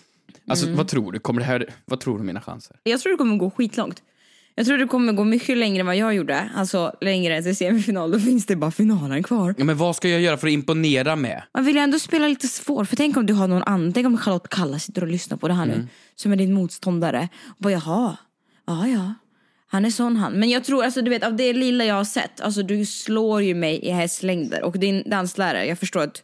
Alltså, 0.49 0.67
Mm. 0.67 0.77
vad 0.77 0.89
tror 0.89 1.13
du? 1.13 1.19
Kommer 1.19 1.41
det 1.41 1.47
här... 1.47 1.75
Vad 1.85 2.01
tror 2.01 2.19
du 2.19 2.25
mina 2.25 2.41
chanser? 2.41 2.77
Jag 2.83 3.01
tror 3.01 3.13
det 3.13 3.17
kommer 3.17 3.37
gå 3.37 3.51
skitlångt. 3.51 4.03
Jag 4.59 4.67
tror 4.67 4.79
det 4.79 4.87
kommer 4.87 5.13
gå 5.13 5.25
mycket 5.25 5.57
längre 5.57 5.81
än 5.81 5.87
vad 5.87 5.97
jag 5.97 6.15
gjorde. 6.15 6.51
Alltså 6.55 6.93
längre 7.01 7.37
än 7.37 7.43
till 7.43 7.57
semifinal, 7.57 8.11
då 8.13 8.21
finns 8.21 8.47
det 8.47 8.57
bara 8.57 8.71
finalen 8.71 9.23
kvar. 9.23 9.55
Ja, 9.59 9.65
men 9.65 9.77
vad 9.77 9.97
ska 9.97 10.09
jag 10.09 10.21
göra 10.21 10.37
för 10.37 10.47
att 10.47 10.53
imponera 10.53 11.17
med? 11.17 11.43
Man 11.55 11.65
vill 11.65 11.77
ju 11.77 11.83
ändå 11.83 11.99
spela 11.99 12.29
lite 12.29 12.49
svår, 12.49 12.85
för 12.85 12.97
tänk 12.97 13.17
om 13.17 13.27
du 13.27 13.35
har 13.35 13.49
någon 13.49 13.63
annan, 13.63 13.93
tänk 13.93 14.07
om 14.07 14.19
Charlotte 14.19 14.49
Kalla 14.49 14.79
sitter 14.79 15.03
och 15.03 15.09
lyssnar 15.09 15.37
på 15.37 15.49
det 15.49 15.55
här 15.55 15.67
nu, 15.67 15.87
som 16.15 16.33
är 16.33 16.37
din 16.37 16.53
motståndare. 16.53 17.29
Och 17.47 17.57
bara 17.59 17.73
jaha, 17.73 18.17
ja 18.67 18.89
ja, 18.89 19.15
han 19.67 19.85
är 19.85 19.91
sån 19.91 20.17
han. 20.17 20.33
Men 20.33 20.51
jag 20.51 20.65
tror, 20.65 20.85
alltså 20.85 21.03
du 21.03 21.11
vet 21.11 21.25
av 21.25 21.37
det 21.37 21.53
lilla 21.53 21.85
jag 21.85 21.95
har 21.95 22.05
sett, 22.05 22.41
alltså 22.41 22.63
du 22.63 22.87
slår 22.87 23.43
ju 23.43 23.55
mig 23.55 23.85
i 23.85 23.91
hästlängder. 23.91 24.63
Och 24.63 24.79
din 24.79 25.03
danslärare, 25.07 25.67
jag 25.67 25.79
förstår 25.79 26.03
att 26.03 26.23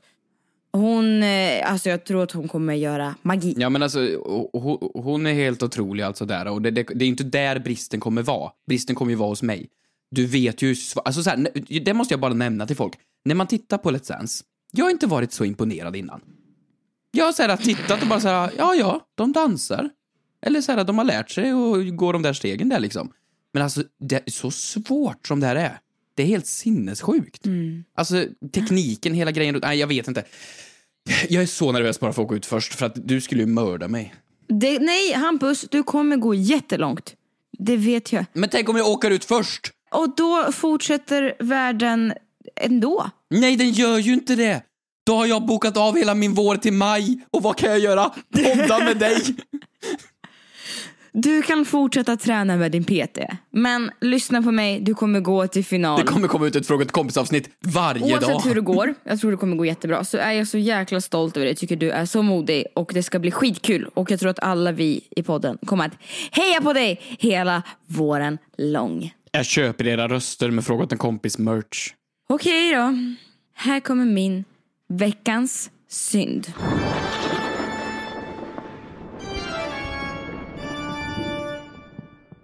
hon, 0.73 1.23
eh, 1.23 1.71
alltså 1.73 1.89
jag 1.89 2.05
tror 2.05 2.23
att 2.23 2.33
hon 2.33 2.49
kommer 2.49 2.75
göra 2.75 3.15
magi. 3.23 3.55
Ja 3.59 3.69
men 3.69 3.83
alltså, 3.83 4.01
hon- 4.53 4.91
hon 4.95 5.27
är 5.27 5.33
helt 5.33 5.63
otrolig 5.63 6.03
alltså 6.05 6.25
där 6.27 6.49
och 6.49 6.63
det, 6.63 6.71
det, 6.71 6.83
det 6.95 7.05
är 7.05 7.09
inte 7.09 7.25
där 7.25 7.59
bristen 7.59 8.01
kommer 8.01 8.23
vara. 8.23 8.51
Bristen 8.67 8.97
kommer 8.97 9.11
ju 9.13 9.17
vara 9.17 9.29
hos 9.29 9.43
mig. 9.43 9.69
du 10.11 10.27
vet 10.27 10.63
ju, 10.63 10.75
alltså 11.05 11.23
så 11.23 11.31
här, 11.31 11.49
det 11.85 11.95
måste 11.95 12.13
jag 12.15 12.21
bara 12.21 12.35
nämna 12.35 12.67
till 12.67 12.77
folk. 12.77 12.93
När 13.25 13.35
man 13.35 13.47
tittar 13.47 13.79
på 13.79 13.91
Let's 13.91 14.09
Dance, 14.09 14.45
jag 14.73 14.85
har 14.85 14.91
inte 14.91 15.07
varit 15.07 15.33
så 15.33 15.45
imponerad 15.45 15.97
innan. 15.97 16.21
Jag 17.11 17.25
har 17.25 17.33
så 17.33 17.43
här 17.43 17.57
tittat 17.57 18.03
och 18.03 18.09
bara 18.09 18.21
så 18.21 18.29
här, 18.29 18.51
ja 18.59 18.75
ja, 18.75 19.01
de 19.15 19.33
dansar. 19.33 19.91
Eller 20.47 20.61
så 20.61 20.73
här, 20.73 20.85
de 20.85 20.99
har 20.99 21.05
lärt 21.05 21.31
sig 21.31 21.55
och 21.55 21.87
går 21.97 22.13
de 22.13 22.23
där 22.23 22.33
stegen 22.33 22.69
där 22.69 22.81
liksom. 22.81 23.13
Men 23.53 23.63
alltså, 23.63 23.83
det 23.99 24.17
är 24.27 24.31
så 24.31 24.51
svårt 24.51 25.27
som 25.27 25.41
det 25.41 25.47
här 25.47 25.57
är. 25.57 25.79
Det 26.15 26.23
är 26.23 26.27
helt 26.27 26.47
sinnessjukt. 26.47 27.43
Alltså, 27.95 28.25
tekniken, 28.53 29.15
hela 29.15 29.31
grejen, 29.31 29.59
nej 29.63 29.79
jag 29.79 29.87
vet 29.87 30.09
inte. 30.09 30.25
Jag 31.29 31.43
är 31.43 31.47
så 31.47 31.73
nervös 31.73 32.01
bara 32.01 32.13
för 32.13 32.23
att 32.23 32.27
åka 32.27 32.35
ut 32.37 32.47
först, 32.47 32.75
för 32.75 32.87
att 32.87 33.09
du 33.09 33.21
skulle 33.21 33.41
ju 33.41 33.47
mörda 33.47 33.89
mig. 33.89 34.15
Det, 34.49 34.79
nej, 34.79 35.13
Hampus, 35.13 35.67
du 35.71 35.83
kommer 35.83 36.17
gå 36.17 36.35
jättelångt. 36.35 37.15
Det 37.59 37.77
vet 37.77 38.13
jag. 38.13 38.25
Men 38.33 38.49
tänk 38.51 38.69
om 38.69 38.77
jag 38.77 38.89
åker 38.89 39.11
ut 39.11 39.25
först? 39.25 39.71
Och 39.91 40.15
då 40.17 40.53
fortsätter 40.53 41.35
världen 41.39 42.13
ändå. 42.57 43.11
Nej, 43.31 43.57
den 43.57 43.71
gör 43.71 43.99
ju 43.99 44.13
inte 44.13 44.35
det. 44.35 44.63
Då 45.07 45.15
har 45.15 45.27
jag 45.27 45.47
bokat 45.47 45.77
av 45.77 45.97
hela 45.97 46.15
min 46.15 46.35
vår 46.35 46.57
till 46.57 46.73
maj. 46.73 47.21
Och 47.31 47.43
vad 47.43 47.57
kan 47.57 47.71
jag 47.71 47.79
göra? 47.79 48.11
Podda 48.35 48.79
med 48.79 48.99
dig. 48.99 49.17
Du 51.15 51.43
kan 51.43 51.65
fortsätta 51.65 52.17
träna 52.17 52.57
med 52.57 52.73
din 52.73 52.85
PT. 52.85 53.19
Men 53.51 53.91
lyssna 54.01 54.43
på 54.43 54.51
mig, 54.53 54.81
du 54.81 54.95
kommer 54.95 55.21
gå 55.21 55.47
till 55.47 55.65
final. 55.65 56.01
Det 56.01 56.07
kommer 56.07 56.29
komma 56.29 56.47
ut 56.47 56.57
ett 56.57 56.67
Fråga 56.67 56.85
kompis-avsnitt 56.85 57.51
varje 57.61 58.03
Oavsett 58.15 58.29
dag. 58.29 58.41
hur 58.45 58.55
det 58.55 58.61
går, 58.61 58.95
jag 59.05 59.21
tror 59.21 59.31
det 59.31 59.37
kommer 59.37 59.57
gå 59.57 59.65
jättebra, 59.65 60.05
så 60.05 60.19
är 60.19 60.33
jag 60.33 60.49
så 60.49 60.59
jäkla 60.59 61.01
stolt 61.01 61.37
över 61.37 61.45
dig. 61.45 61.51
Jag 61.51 61.59
tycker 61.59 61.77
du 61.77 61.91
är 61.91 62.05
så 62.07 62.23
modig 62.23 62.65
och 62.75 62.91
det 62.95 63.03
ska 63.03 63.19
bli 63.19 63.31
skitkul. 63.31 63.89
Och 63.95 64.11
jag 64.11 64.21
tror 64.21 64.31
att 64.31 64.39
alla 64.43 64.73
vi 64.73 65.01
i 65.17 65.23
podden 65.23 65.59
kommer 65.67 65.87
att 65.87 65.93
heja 66.31 66.61
på 66.61 66.73
dig 66.73 67.01
hela 67.19 67.63
våren 67.87 68.39
lång. 68.59 69.15
Jag 69.33 69.47
köper 69.47 69.87
era 69.87 70.09
röster 70.09 70.51
med 70.51 70.65
Fråga 70.65 70.85
åt 70.85 70.93
en 70.93 70.99
kompis-merch. 70.99 71.95
Okej 72.29 72.73
då. 72.75 72.95
Här 73.55 73.81
kommer 73.81 74.05
min 74.05 74.45
veckans 74.89 75.71
synd. 75.89 76.53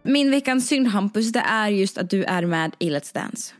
Min 0.08 0.30
veckans 0.30 0.68
synd 0.68 0.86
Hampus, 0.86 1.32
det 1.32 1.40
är 1.40 1.68
just 1.68 1.98
att 1.98 2.10
du 2.10 2.24
är 2.24 2.42
med 2.42 2.76
i 2.78 2.90
Let's 2.90 3.14
Dance. 3.14 3.54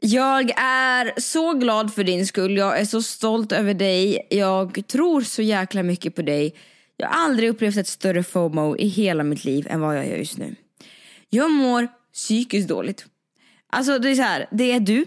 Jag 0.00 0.50
är 0.60 1.20
så 1.20 1.52
glad 1.52 1.94
för 1.94 2.04
din 2.04 2.26
skull. 2.26 2.56
Jag 2.56 2.80
är 2.80 2.84
så 2.84 3.02
stolt 3.02 3.52
över 3.52 3.74
dig. 3.74 4.26
Jag 4.30 4.82
tror 4.86 5.20
så 5.20 5.42
jäkla 5.42 5.82
mycket 5.82 6.14
på 6.14 6.22
dig. 6.22 6.54
Jag 6.96 7.08
har 7.08 7.24
aldrig 7.24 7.48
upplevt 7.48 7.76
ett 7.76 7.88
större 7.88 8.22
FOMO 8.22 8.76
i 8.76 8.88
hela 8.88 9.22
mitt 9.22 9.44
liv 9.44 9.66
än 9.70 9.80
vad 9.80 9.96
jag 9.96 10.08
gör 10.08 10.16
just 10.16 10.38
nu. 10.38 10.54
Jag 11.30 11.50
mår 11.50 11.88
psykiskt 12.12 12.68
dåligt. 12.68 13.06
Alltså 13.70 13.98
det 13.98 14.10
är 14.10 14.14
så 14.14 14.22
här, 14.22 14.46
det 14.50 14.72
är 14.72 14.80
du. 14.80 15.04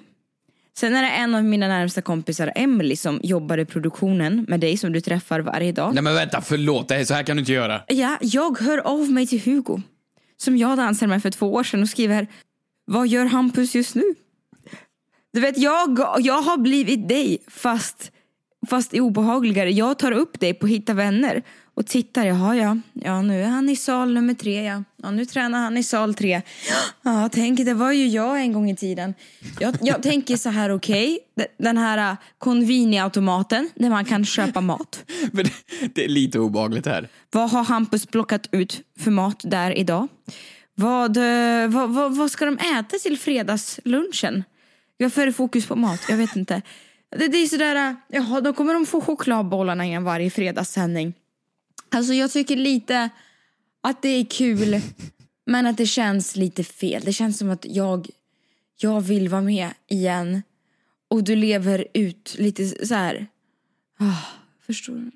Sen 0.77 0.95
är 0.95 1.01
det 1.03 1.09
en 1.09 1.35
av 1.35 1.43
mina 1.43 1.67
närmsta 1.67 2.01
kompisar, 2.01 2.51
Emily, 2.55 2.95
som 2.95 3.19
jobbar 3.23 3.57
i 3.57 3.65
produktionen 3.65 4.45
med 4.47 4.59
dig 4.59 4.77
som 4.77 4.93
du 4.93 5.01
träffar 5.01 5.39
varje 5.39 5.71
dag. 5.71 5.93
Nej 5.93 6.03
men 6.03 6.15
vänta, 6.15 6.41
förlåt. 6.41 6.87
Det 6.87 6.95
här, 6.95 7.03
så 7.03 7.13
här 7.13 7.23
kan 7.23 7.35
du 7.35 7.39
inte 7.39 7.53
göra. 7.53 7.81
Ja, 7.87 8.17
jag 8.21 8.59
hör 8.59 8.77
av 8.77 9.11
mig 9.11 9.27
till 9.27 9.41
Hugo, 9.41 9.81
som 10.37 10.57
jag 10.57 10.77
dansade 10.77 11.09
med 11.09 11.21
för 11.21 11.31
två 11.31 11.53
år 11.53 11.63
sedan 11.63 11.81
och 11.81 11.89
skriver 11.89 12.27
Vad 12.85 13.07
gör 13.07 13.25
Hampus 13.25 13.75
just 13.75 13.95
nu? 13.95 14.15
Du 15.33 15.41
vet, 15.41 15.57
jag, 15.57 15.99
jag 16.19 16.41
har 16.41 16.57
blivit 16.57 17.09
dig 17.09 17.43
fast, 17.47 18.11
fast 18.69 18.93
obehagligare. 18.93 19.71
Jag 19.71 19.99
tar 19.99 20.11
upp 20.11 20.39
dig 20.39 20.53
på 20.53 20.67
Hitta 20.67 20.93
vänner 20.93 21.43
och 21.77 21.85
tittar. 21.85 22.25
Jaha, 22.25 22.55
ja. 22.55 22.77
Ja, 22.93 23.21
nu 23.21 23.43
är 23.43 23.47
han 23.47 23.69
i 23.69 23.75
sal 23.75 24.13
nummer 24.13 24.33
tre, 24.33 24.63
ja. 24.63 24.83
ja 25.03 25.11
nu 25.11 25.25
tränar 25.25 25.59
han 25.59 25.77
i 25.77 25.83
sal 25.83 26.13
tre. 26.13 26.41
Ja, 27.01 27.29
tänk, 27.31 27.65
det 27.65 27.73
var 27.73 27.91
ju 27.91 28.07
jag 28.07 28.41
en 28.41 28.53
gång 28.53 28.69
i 28.69 28.75
tiden. 28.75 29.13
Jag, 29.59 29.77
jag 29.81 30.03
tänker 30.03 30.37
så 30.37 30.49
här, 30.49 30.75
okej. 30.75 31.19
Den 31.57 31.77
här 31.77 32.11
uh, 32.11 32.17
Convini-automaten 32.37 33.69
där 33.75 33.89
man 33.89 34.05
kan 34.05 34.25
köpa 34.25 34.61
mat. 34.61 35.03
Men 35.31 35.45
det, 35.93 36.03
är 36.03 36.09
lite 36.09 36.39
obehagligt 36.39 36.85
här. 36.85 37.09
Vad 37.31 37.49
har 37.49 37.63
Hampus 37.63 38.05
plockat 38.05 38.49
ut 38.51 38.81
för 38.99 39.11
mat 39.11 39.41
där 39.43 39.77
idag? 39.77 40.07
Vad, 40.75 41.17
eh, 41.17 41.67
vad, 41.67 41.89
vad, 41.89 42.15
vad 42.15 42.31
ska 42.31 42.45
de 42.45 42.57
äta 42.57 42.97
till 42.97 43.17
fredagslunchen? 43.17 44.43
Varför 44.99 45.27
är 45.27 45.31
fokus 45.31 45.65
på 45.65 45.75
mat? 45.75 45.99
Jag 46.09 46.17
vet 46.17 46.35
inte. 46.35 46.61
Det, 47.17 47.27
det 47.27 47.37
är 47.37 47.47
sådär, 47.47 47.75
eh, 47.75 47.95
jaha, 48.07 48.41
då 48.41 48.53
kommer 48.53 48.73
de 48.73 48.85
få 48.85 49.01
chokladbollarna 49.01 49.87
i 49.87 49.93
en 49.93 50.03
varje 50.03 50.29
fredagssändning. 50.29 51.13
Alltså 51.89 52.13
jag 52.13 52.31
tycker 52.31 52.55
lite 52.55 53.09
att 53.81 54.01
det 54.01 54.09
är 54.09 54.25
kul, 54.25 54.81
men 55.45 55.65
att 55.65 55.77
det 55.77 55.85
känns 55.85 56.35
lite 56.35 56.63
fel. 56.63 57.01
Det 57.05 57.13
känns 57.13 57.37
som 57.37 57.49
att 57.49 57.65
jag, 57.69 58.09
jag 58.77 59.01
vill 59.01 59.29
vara 59.29 59.41
med 59.41 59.69
igen. 59.87 60.41
Och 61.09 61.23
du 61.23 61.35
lever 61.35 61.87
ut 61.93 62.35
lite 62.37 62.87
så 62.87 62.95
här. 62.95 63.27
Ah, 63.99 64.25
förstår 64.65 64.93
du? 64.95 65.11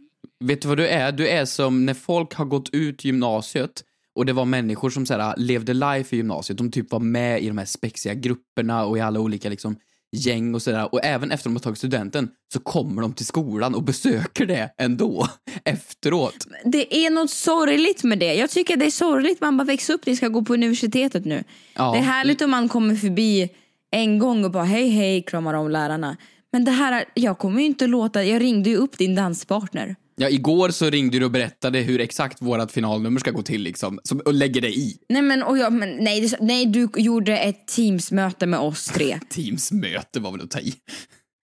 Vet 0.45 0.61
du 0.61 0.67
vad 0.67 0.77
du 0.77 0.87
är? 0.87 1.11
Du 1.11 1.27
är 1.27 1.45
som 1.45 1.85
när 1.85 1.93
folk 1.93 2.33
har 2.33 2.45
gått 2.45 2.69
ut 2.69 3.05
gymnasiet 3.05 3.83
och 4.13 4.25
det 4.25 4.33
var 4.33 4.45
människor 4.45 4.89
som 4.89 5.05
så 5.05 5.13
här, 5.13 5.37
levde 5.37 5.73
life 5.73 6.15
i 6.15 6.17
gymnasiet. 6.17 6.57
De 6.57 6.71
typ 6.71 6.91
var 6.91 6.99
med 6.99 7.43
i 7.43 7.47
de 7.47 7.57
här 7.57 7.65
spexiga 7.65 8.13
grupperna 8.13 8.85
och 8.85 8.97
i 8.97 9.01
alla 9.01 9.19
olika 9.19 9.49
liksom, 9.49 9.75
gäng 10.11 10.55
och 10.55 10.61
sådär. 10.61 10.93
Och 10.93 11.05
även 11.05 11.31
efter 11.31 11.49
de 11.49 11.55
har 11.55 11.59
tagit 11.59 11.77
studenten 11.77 12.29
så 12.53 12.59
kommer 12.59 13.01
de 13.01 13.13
till 13.13 13.25
skolan 13.25 13.75
och 13.75 13.83
besöker 13.83 14.45
det 14.45 14.69
ändå 14.77 15.27
efteråt. 15.65 16.47
Det 16.65 17.05
är 17.05 17.09
något 17.09 17.31
sorgligt 17.31 18.03
med 18.03 18.19
det. 18.19 18.33
Jag 18.33 18.49
tycker 18.49 18.77
det 18.77 18.85
är 18.85 18.91
sorgligt. 18.91 19.41
Man 19.41 19.57
bara 19.57 19.63
växer 19.63 19.93
upp, 19.93 20.05
ni 20.05 20.15
ska 20.15 20.27
gå 20.27 20.41
på 20.41 20.53
universitetet 20.53 21.25
nu. 21.25 21.43
Ja. 21.75 21.91
Det 21.91 21.97
är 21.97 22.03
härligt 22.03 22.41
om 22.41 22.51
man 22.51 22.69
kommer 22.69 22.95
förbi 22.95 23.49
en 23.91 24.19
gång 24.19 24.45
och 24.45 24.51
bara 24.51 24.63
hej 24.63 24.89
hej 24.89 25.21
kramar 25.21 25.53
om 25.53 25.69
lärarna. 25.69 26.17
Men 26.51 26.65
det 26.65 26.71
här, 26.71 27.05
jag 27.13 27.37
kommer 27.37 27.59
ju 27.59 27.65
inte 27.65 27.87
låta, 27.87 28.23
jag 28.23 28.41
ringde 28.41 28.69
ju 28.69 28.75
upp 28.75 28.97
din 28.97 29.15
danspartner. 29.15 29.95
Ja, 30.21 30.29
igår 30.29 30.69
så 30.69 30.89
ringde 30.89 31.19
du 31.19 31.25
och 31.25 31.31
berättade 31.31 31.79
hur 31.79 32.01
exakt 32.01 32.41
vårat 32.41 32.71
finalnummer 32.71 33.19
ska 33.19 33.31
gå 33.31 33.41
till 33.41 33.61
liksom, 33.61 33.99
som, 34.03 34.19
och 34.19 34.33
lägger 34.33 34.61
dig 34.61 34.79
i. 34.79 34.97
Nej 35.09 35.21
men, 35.21 35.43
och 35.43 35.57
jag, 35.57 35.73
men 35.73 35.97
nej, 35.97 36.21
det, 36.21 36.37
nej, 36.41 36.65
du 36.65 36.89
gjorde 36.95 37.37
ett 37.37 37.67
teamsmöte 37.67 38.45
med 38.45 38.59
oss 38.59 38.85
tre. 38.85 39.19
Teamsmöte 39.29 40.19
var 40.19 40.31
väl 40.31 40.41
att 40.41 40.51
ta 40.51 40.59
i. 40.59 40.73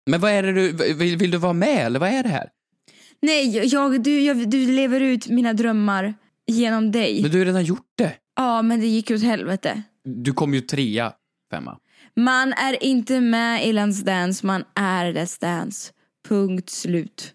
Men 0.10 0.22
vad 0.22 0.32
är 0.32 0.44
det 0.44 0.53
du, 0.53 0.94
vill, 0.94 1.17
vill 1.17 1.32
du 1.32 1.38
vara 1.38 1.53
med 1.53 1.86
eller 1.86 2.00
vad 2.00 2.10
är 2.10 2.24
det 2.24 2.29
här? 2.29 2.50
Nej, 3.22 3.67
jag, 3.67 4.03
du, 4.03 4.20
jag, 4.20 4.50
du 4.50 4.65
lever 4.65 5.01
ut 5.01 5.27
mina 5.27 5.53
drömmar 5.53 6.13
genom 6.48 6.91
dig. 6.91 7.22
Men 7.22 7.32
du 7.32 7.38
har 7.38 7.46
redan 7.46 7.65
gjort 7.65 7.94
det. 7.98 8.13
Ja, 8.36 8.62
men 8.62 8.79
det 8.79 8.88
gick 8.88 9.12
åt 9.12 9.24
helvete. 9.24 9.82
Du 10.03 10.34
kom 10.34 10.53
ju 10.53 10.62
trea, 10.62 11.13
femma. 11.51 11.77
Man 12.15 12.53
är 12.53 12.84
inte 12.84 13.22
med 13.22 13.67
i 13.67 13.74
Let's 13.74 14.03
Dance, 14.03 14.46
man 14.46 14.63
är 14.75 15.13
Let's 15.13 15.41
Dance. 15.41 15.91
Punkt 16.27 16.70
slut. 16.70 17.35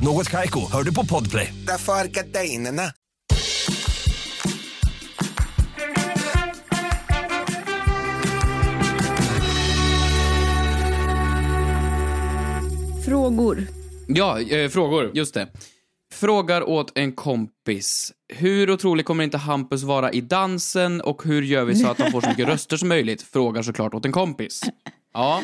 Något 0.00 0.30
Kaiko, 0.30 0.60
hör 0.72 0.82
du 0.82 0.94
på 0.94 1.06
Podplay. 1.06 1.54
Därför 1.66 1.92
är 1.92 2.04
gardinerna. 2.04 2.82
Frågor. 13.04 13.66
Ja, 14.08 14.40
eh, 14.40 14.68
frågor, 14.68 15.10
just 15.14 15.34
det. 15.34 15.48
Frågar 16.12 16.68
åt 16.68 16.98
en 16.98 17.12
kompis. 17.12 18.12
Hur 18.34 18.70
otrolig 18.70 19.06
kommer 19.06 19.24
inte 19.24 19.38
Hampus 19.38 19.82
vara 19.82 20.12
i 20.12 20.20
dansen 20.20 21.00
och 21.00 21.22
hur 21.24 21.42
gör 21.42 21.64
vi 21.64 21.74
så 21.74 21.88
att 21.88 21.98
han 22.00 22.12
får 22.12 22.20
så 22.20 22.28
mycket 22.28 22.48
röster 22.48 22.76
som 22.76 22.88
möjligt? 22.88 23.22
Frågar 23.22 23.62
såklart 23.62 23.94
åt 23.94 24.04
en 24.04 24.12
kompis. 24.12 24.60
Ja, 25.14 25.42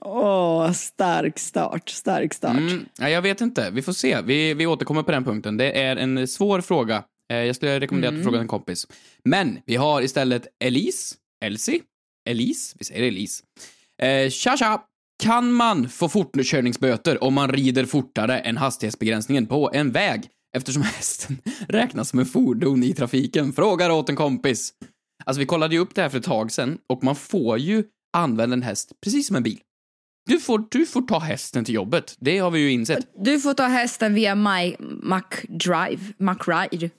Åh, 0.00 0.72
stark 0.72 1.38
start, 1.38 1.88
stark 1.88 2.34
start. 2.34 2.56
mm, 2.56 2.86
ja, 2.98 3.08
jag 3.08 3.22
vet 3.22 3.40
inte. 3.40 3.70
Vi 3.70 3.82
får 3.82 3.92
se. 3.92 4.20
Vi, 4.22 4.54
vi 4.54 4.66
återkommer 4.66 5.02
på 5.02 5.12
den 5.12 5.24
punkten. 5.24 5.56
Det 5.56 5.80
är 5.82 5.96
en 5.96 6.28
svår 6.28 6.60
fråga. 6.60 7.04
Eh, 7.32 7.36
Jag 7.38 7.56
skulle 7.56 7.80
rekommendera 7.80 8.08
att 8.12 8.16
du 8.18 8.22
frågar 8.22 8.40
en 8.40 8.48
kompis. 8.48 8.86
Men 9.24 9.58
vi 9.66 9.76
har 9.76 10.02
istället 10.02 10.46
Elise, 10.64 11.14
Elsie, 11.44 11.80
Elise, 12.28 12.76
vi 12.78 12.84
säger 12.84 13.02
Elise. 13.02 13.44
Eh, 14.02 14.30
tja, 14.30 14.56
tja! 14.56 14.82
Kan 15.22 15.52
man 15.52 15.88
få 15.88 16.08
fortkörningsböter 16.08 17.24
om 17.24 17.34
man 17.34 17.52
rider 17.52 17.84
fortare 17.84 18.38
än 18.38 18.56
hastighetsbegränsningen 18.56 19.46
på 19.46 19.70
en 19.74 19.92
väg? 19.92 20.28
Eftersom 20.56 20.82
hästen 20.82 21.38
räknas 21.68 22.08
som 22.08 22.18
en 22.18 22.26
fordon 22.26 22.82
i 22.82 22.92
trafiken. 22.92 23.52
Frågar 23.52 23.90
åt 23.90 24.08
en 24.08 24.16
kompis. 24.16 24.72
Alltså 25.24 25.40
vi 25.40 25.46
kollade 25.46 25.74
ju 25.74 25.80
upp 25.80 25.94
det 25.94 26.02
här 26.02 26.08
för 26.08 26.18
ett 26.18 26.24
tag 26.24 26.52
sedan 26.52 26.78
och 26.92 27.04
man 27.04 27.16
får 27.16 27.58
ju 27.58 27.84
använd 28.12 28.52
en 28.52 28.62
häst 28.62 28.92
precis 29.00 29.26
som 29.26 29.36
en 29.36 29.42
bil. 29.42 29.60
Du 30.26 30.38
får, 30.38 30.64
du 30.70 30.86
får 30.86 31.02
ta 31.02 31.18
hästen 31.18 31.64
till 31.64 31.74
jobbet. 31.74 32.16
Det 32.18 32.38
har 32.38 32.50
vi 32.50 32.60
ju 32.60 32.72
insett. 32.72 33.06
Du 33.18 33.40
får 33.40 33.54
ta 33.54 33.66
hästen 33.66 34.14
via 34.14 34.34
My 34.34 34.76
McDrive, 35.02 36.12
McRide. 36.18 36.90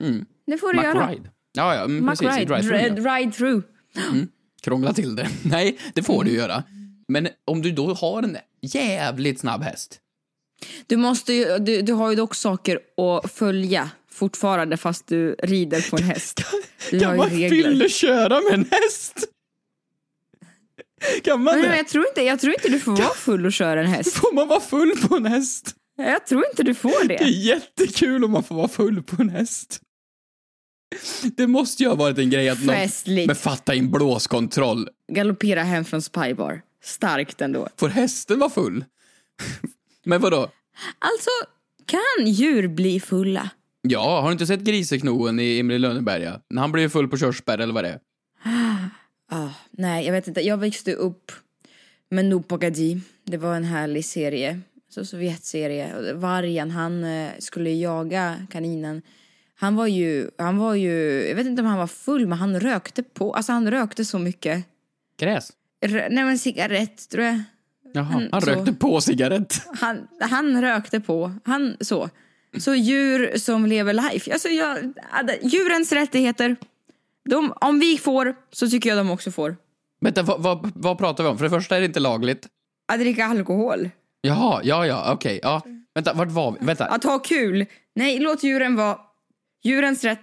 Mm. 0.00 0.26
Det 0.46 0.58
får 0.58 0.72
du 0.72 0.82
göra. 0.82 1.06
McRide. 1.06 1.30
Ja, 1.52 1.74
ja, 1.74 1.84
mm, 1.84 2.06
precis. 2.06 2.22
i 2.22 2.30
McRide, 2.30 2.44
drive-thru, 2.44 3.02
ja. 3.04 3.18
ride 3.18 3.32
through. 3.32 3.62
Mm. 4.12 4.28
Krångla 4.62 4.92
till 4.92 5.16
det. 5.16 5.28
Nej, 5.42 5.78
det 5.94 6.02
får 6.02 6.24
du 6.24 6.30
göra. 6.30 6.62
Men 7.08 7.28
om 7.44 7.62
du 7.62 7.72
då 7.72 7.94
har 7.94 8.22
en 8.22 8.36
jävligt 8.62 9.40
snabb 9.40 9.62
häst. 9.62 10.00
Du, 10.86 10.96
måste 10.96 11.32
ju, 11.32 11.58
du, 11.58 11.82
du 11.82 11.92
har 11.92 12.10
ju 12.10 12.16
dock 12.16 12.34
saker 12.34 12.78
att 12.96 13.32
följa 13.32 13.90
fortfarande 14.10 14.76
fast 14.76 15.06
du 15.06 15.32
rider 15.32 15.90
på 15.90 15.96
en 15.96 16.02
häst. 16.12 16.42
Du 16.90 17.00
Kan 17.00 17.16
man 17.16 17.28
regler. 17.28 17.88
köra 17.88 18.40
med 18.40 18.52
en 18.54 18.66
häst? 18.70 19.24
Kan 21.24 21.42
man 21.42 21.54
Men 21.60 21.70
det? 21.70 21.76
jag, 21.76 21.88
tror 21.88 22.06
inte, 22.08 22.22
jag 22.22 22.40
tror 22.40 22.52
inte 22.54 22.68
du 22.68 22.80
får 22.80 22.92
vara 22.96 23.14
full 23.14 23.46
och 23.46 23.52
köra 23.52 23.80
en 23.80 23.86
häst. 23.86 24.12
Får 24.16 24.34
man 24.34 24.48
vara 24.48 24.60
full 24.60 24.92
på 25.08 25.16
en 25.16 25.26
häst? 25.26 25.74
Jag 25.98 26.26
tror 26.26 26.44
inte 26.50 26.62
du 26.62 26.74
får 26.74 27.08
Det 27.08 27.14
är 27.14 27.24
det. 27.24 27.30
jättekul 27.30 28.24
om 28.24 28.30
man 28.30 28.42
får 28.44 28.54
vara 28.54 28.68
full 28.68 29.02
på 29.02 29.22
en 29.22 29.28
häst. 29.30 29.80
Det 31.36 31.46
måste 31.46 31.82
ju 31.82 31.88
ha 31.88 31.96
varit 31.96 32.18
en 32.18 32.30
grej 32.30 32.48
att 32.48 32.64
någon 32.64 32.74
Festligt. 32.76 33.26
med 33.26 33.38
fatta 33.38 33.74
in 33.74 33.90
blåskontroll. 33.90 34.88
Galoppera 35.12 35.62
hem 35.62 35.84
från 35.84 36.02
Spybar. 36.02 36.62
Starkt 36.84 37.40
ändå. 37.40 37.68
Får 37.76 37.88
hästen 37.88 38.38
vara 38.38 38.50
full? 38.50 38.84
Men 40.04 40.20
vadå? 40.20 40.38
Alltså, 40.98 41.30
kan 41.86 42.26
djur 42.26 42.68
bli 42.68 43.00
fulla? 43.00 43.50
Ja, 43.82 44.20
har 44.20 44.28
du 44.28 44.32
inte 44.32 44.46
sett 44.46 44.60
Griseknoen 44.60 45.40
i 45.40 45.58
Emil 45.58 45.80
Lönneberga? 45.82 46.40
När 46.50 46.62
han 46.62 46.72
blir 46.72 46.88
full 46.88 47.08
på 47.08 47.18
körsbär 47.18 47.58
eller 47.58 47.74
vad 47.74 47.84
det 47.84 47.90
är? 47.90 47.98
Nej, 49.76 50.06
jag 50.06 50.12
vet 50.12 50.28
inte. 50.28 50.40
Jag 50.40 50.56
växte 50.58 50.92
upp 50.94 51.32
med 52.08 52.24
Noob 52.24 52.48
Pogadi. 52.48 53.00
Det 53.24 53.36
var 53.36 53.54
en 53.56 53.64
härlig 53.64 54.04
serie. 54.04 54.60
Så 54.88 55.04
Sovjetserie. 55.04 56.12
Vargen, 56.14 56.70
han 56.70 57.04
eh, 57.04 57.30
skulle 57.38 57.70
jaga 57.70 58.46
kaninen. 58.50 59.02
Han 59.58 59.76
var 59.76 59.86
ju, 59.86 60.30
han 60.38 60.56
var 60.58 60.74
ju, 60.74 61.26
jag 61.28 61.36
vet 61.36 61.46
inte 61.46 61.62
om 61.62 61.68
han 61.68 61.78
var 61.78 61.86
full, 61.86 62.26
men 62.26 62.38
han 62.38 62.60
rökte 62.60 63.02
på. 63.02 63.32
Alltså 63.34 63.52
han 63.52 63.70
rökte 63.70 64.04
så 64.04 64.18
mycket. 64.18 64.64
Gräs? 65.18 65.52
Rö- 65.86 66.08
nej 66.10 66.24
men 66.24 66.38
cigarett 66.38 67.08
tror 67.08 67.24
jag. 67.24 67.40
Jaha, 67.92 68.04
Han- 68.04 68.28
han 68.32 68.40
rökte 68.40 68.72
på 68.72 69.00
cigarett. 69.00 69.62
Han, 69.80 70.08
han 70.20 70.62
rökte 70.62 71.00
på. 71.00 71.32
Han 71.44 71.76
så. 71.80 72.10
Så 72.58 72.74
djur 72.74 73.38
som 73.38 73.66
lever 73.66 73.92
life. 73.92 74.32
Alltså 74.32 74.48
jag, 74.48 74.92
hade- 75.10 75.38
djurens 75.42 75.92
rättigheter. 75.92 76.56
De, 77.24 77.52
om 77.60 77.78
vi 77.78 77.98
får 77.98 78.34
så 78.52 78.68
tycker 78.70 78.88
jag 78.90 78.98
de 78.98 79.10
också 79.10 79.30
får. 79.30 79.56
Vänta, 80.06 80.22
vad, 80.22 80.42
vad, 80.42 80.72
vad 80.74 80.98
pratar 80.98 81.24
vi 81.24 81.30
om? 81.30 81.38
För 81.38 81.44
det 81.44 81.50
första 81.50 81.76
är 81.76 81.80
det 81.80 81.86
inte 81.86 82.00
lagligt. 82.00 82.46
Att 82.92 83.00
dricka 83.00 83.24
alkohol. 83.24 83.90
Jaha, 84.20 84.60
ja, 84.64 84.86
ja, 84.86 85.12
okej, 85.12 85.40
ja. 85.42 85.62
Vänta, 85.94 86.12
vart 86.12 86.30
var 86.30 86.52
vi? 86.52 86.66
Vänta. 86.66 86.84
Att 86.84 87.04
ha 87.04 87.18
kul. 87.18 87.66
Nej, 87.94 88.18
låt 88.18 88.42
djuren 88.42 88.76
vara. 88.76 88.98
Djurens 89.64 90.04
rätt. 90.04 90.20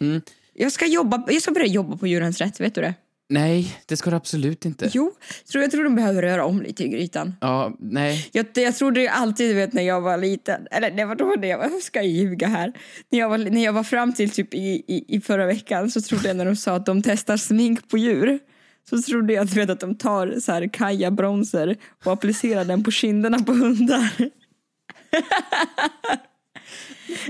Mm. 0.00 0.22
Jag 0.54 0.72
ska, 0.72 0.86
jobba, 0.86 1.24
jag 1.28 1.42
ska 1.42 1.52
börja 1.52 1.66
jobba 1.66 1.96
på 1.96 2.06
djurens 2.06 2.38
rätt, 2.38 2.60
vet 2.60 2.74
du 2.74 2.80
det? 2.80 2.94
Nej, 3.28 3.76
det 3.86 3.96
ska 3.96 4.10
du 4.10 4.16
absolut 4.16 4.64
inte. 4.64 4.90
Jo, 4.92 5.12
tror, 5.52 5.62
jag 5.62 5.70
tror 5.70 5.84
de 5.84 5.94
behöver 5.94 6.22
röra 6.22 6.44
om 6.44 6.62
lite 6.62 6.84
i 6.84 6.88
grytan. 6.88 7.34
Ja, 7.40 7.76
nej. 7.78 8.28
Jag, 8.32 8.46
jag 8.54 8.76
trodde 8.76 9.00
ju 9.00 9.08
alltid, 9.08 9.56
vet, 9.56 9.72
när 9.72 9.82
jag 9.82 10.00
var 10.00 10.16
liten, 10.16 10.66
eller 10.70 10.90
det 10.90 11.04
var 11.04 11.14
då 11.14 11.34
när 11.38 11.48
jag 11.48 11.58
var, 11.58 11.64
jag 11.64 11.82
ska 11.82 12.02
ljuga 12.02 12.46
här. 12.46 12.72
När 13.10 13.18
jag 13.18 13.28
var, 13.28 13.38
när 13.38 13.64
jag 13.64 13.72
var 13.72 13.84
fram 13.84 14.12
till 14.12 14.30
typ 14.30 14.54
i, 14.54 14.84
i, 14.86 15.16
i 15.16 15.20
förra 15.20 15.46
veckan 15.46 15.90
så 15.90 16.00
trodde 16.00 16.28
jag 16.28 16.36
när 16.36 16.44
de 16.44 16.56
sa 16.56 16.74
att 16.74 16.86
de 16.86 17.02
testar 17.02 17.36
smink 17.36 17.88
på 17.88 17.98
djur. 17.98 18.38
Så 18.90 19.02
trodde 19.02 19.32
jag 19.32 19.44
att, 19.44 19.56
vet, 19.56 19.70
att 19.70 19.80
de 19.80 19.94
tar 19.94 20.40
så 20.40 20.52
här 20.52 20.72
kaja 20.72 21.10
bronzer 21.10 21.76
och 22.04 22.12
applicerar 22.12 22.64
den 22.64 22.84
på 22.84 22.90
kinderna 22.90 23.38
på 23.38 23.52
hundar. 23.52 24.12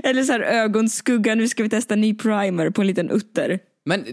Eller 0.03 0.23
så 0.23 0.31
här 0.31 0.39
ögonskugga, 0.39 1.35
nu 1.35 1.47
ska 1.47 1.63
vi 1.63 1.69
testa 1.69 1.95
ny 1.95 2.15
primer 2.15 2.69
på 2.69 2.81
en 2.81 2.87
liten 2.87 3.09
utter. 3.09 3.59
Men 3.85 4.05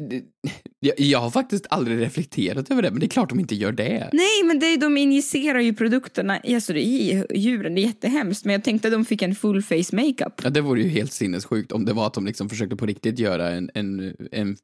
jag, 0.96 1.18
har 1.18 1.30
faktiskt 1.30 1.66
aldrig 1.70 2.00
reflekterat 2.00 2.70
över 2.70 2.82
det, 2.82 2.90
men 2.90 3.00
det 3.00 3.06
är 3.06 3.08
klart 3.08 3.28
de 3.28 3.40
inte 3.40 3.54
gör 3.54 3.72
det. 3.72 4.10
Nej, 4.12 4.42
men 4.44 4.58
det, 4.58 4.76
de 4.76 4.96
injicerar 4.96 5.60
ju 5.60 5.74
produkterna 5.74 6.40
alltså, 6.48 6.74
i 6.74 7.24
djuren. 7.34 7.74
Det 7.74 7.80
är 7.80 7.82
jättehemskt. 7.82 8.44
Men 8.44 8.52
jag 8.52 8.64
tänkte 8.64 8.88
att 8.88 8.92
de 8.92 9.04
fick 9.04 9.22
en 9.22 9.34
full 9.34 9.62
face 9.62 9.96
makeup. 9.96 10.40
Ja, 10.42 10.50
det 10.50 10.60
vore 10.60 10.82
ju 10.82 10.88
helt 10.88 11.12
sinnessjukt 11.12 11.72
om 11.72 11.84
det 11.84 11.92
var 11.92 12.06
att 12.06 12.14
de 12.14 12.26
liksom 12.26 12.48
försökte 12.48 12.76
på 12.76 12.86
riktigt 12.86 13.18
göra 13.18 13.50
en, 13.50 13.70
en, 13.74 14.14
en 14.32 14.56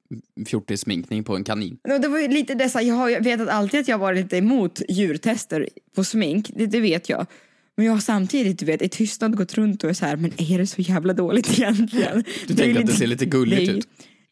fjortissminkning 0.47 1.25
på 1.25 1.37
en 1.37 1.45
kanin. 1.45 1.79
Och 1.95 2.01
Det 2.01 2.09
var 2.09 2.19
ju 2.19 2.29
lite 2.29 2.55
dessa, 2.55 2.83
jag 2.83 2.95
har 2.95 3.21
vetat 3.21 3.49
alltid 3.49 3.81
att 3.81 3.89
jag 3.89 3.99
varit 3.99 4.23
lite 4.23 4.37
emot 4.37 4.83
djurtester 4.89 5.69
på 5.97 6.05
smink, 6.05 6.51
det, 6.57 6.67
det 6.67 6.81
vet 6.81 7.09
jag. 7.09 7.27
Men 7.77 7.87
jag 7.87 7.93
har 7.93 8.01
samtidigt, 8.01 8.59
du 8.59 8.67
vet, 8.67 8.83
i 8.83 8.89
tystnad 8.89 9.37
gått 9.37 9.55
runt 9.55 9.85
och 9.85 9.91
är 9.91 9.95
så 9.95 10.07
här, 10.07 10.17
men 10.17 10.33
är 10.37 10.59
det 10.59 10.67
så 10.67 10.81
jävla 10.81 11.13
dåligt 11.13 11.59
egentligen? 11.59 12.25
Du 12.47 12.53
är 12.53 12.57
tänker 12.57 12.81
att 12.81 12.87
det 12.87 12.93
ser 12.93 13.07
lite 13.07 13.27
gulligt 13.27 13.69
Nej, 13.69 13.79
ut? 13.79 13.89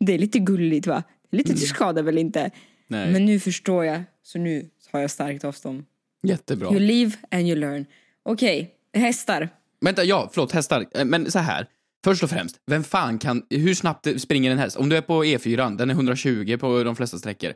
Det 0.07 0.13
är 0.13 0.19
lite 0.19 0.39
gulligt 0.39 0.87
va? 0.87 1.03
Lite, 1.31 1.53
det 1.53 1.59
skadar 1.59 2.03
väl 2.03 2.19
inte? 2.19 2.51
Nej. 2.89 3.13
Men 3.13 3.25
nu 3.27 3.41
förstår 3.41 3.85
jag, 3.85 4.03
så 4.23 4.39
nu 4.39 4.69
har 4.93 5.01
jag 5.01 5.11
starkt 5.11 5.45
avstånd. 5.45 5.85
Jättebra. 6.23 6.69
You 6.71 6.79
live 6.79 7.13
and 7.31 7.43
you 7.43 7.57
learn. 7.57 7.87
Okej, 8.23 8.71
hästar. 8.95 9.49
Vänta, 9.81 10.05
ja, 10.05 10.31
förlåt, 10.33 10.53
hästar. 10.53 10.87
Eh, 10.95 11.05
Men 11.05 11.31
så 11.31 11.39
här. 11.39 11.67
Först 12.05 12.23
och 12.23 12.31
främst, 12.31 12.57
vem 12.67 12.85
fan 12.85 13.19
kan, 13.19 13.43
hur 13.51 13.75
snabbt 13.75 14.21
springer 14.21 14.51
en 14.51 14.59
häst? 14.59 14.77
Om 14.77 14.89
du 14.89 14.97
är 14.97 15.01
på 15.01 15.25
E4, 15.25 15.77
den 15.77 15.91
är 15.91 15.95
120 15.95 16.57
på 16.61 16.83
de 16.83 16.97
flesta 16.97 17.19
sträckor. 17.19 17.53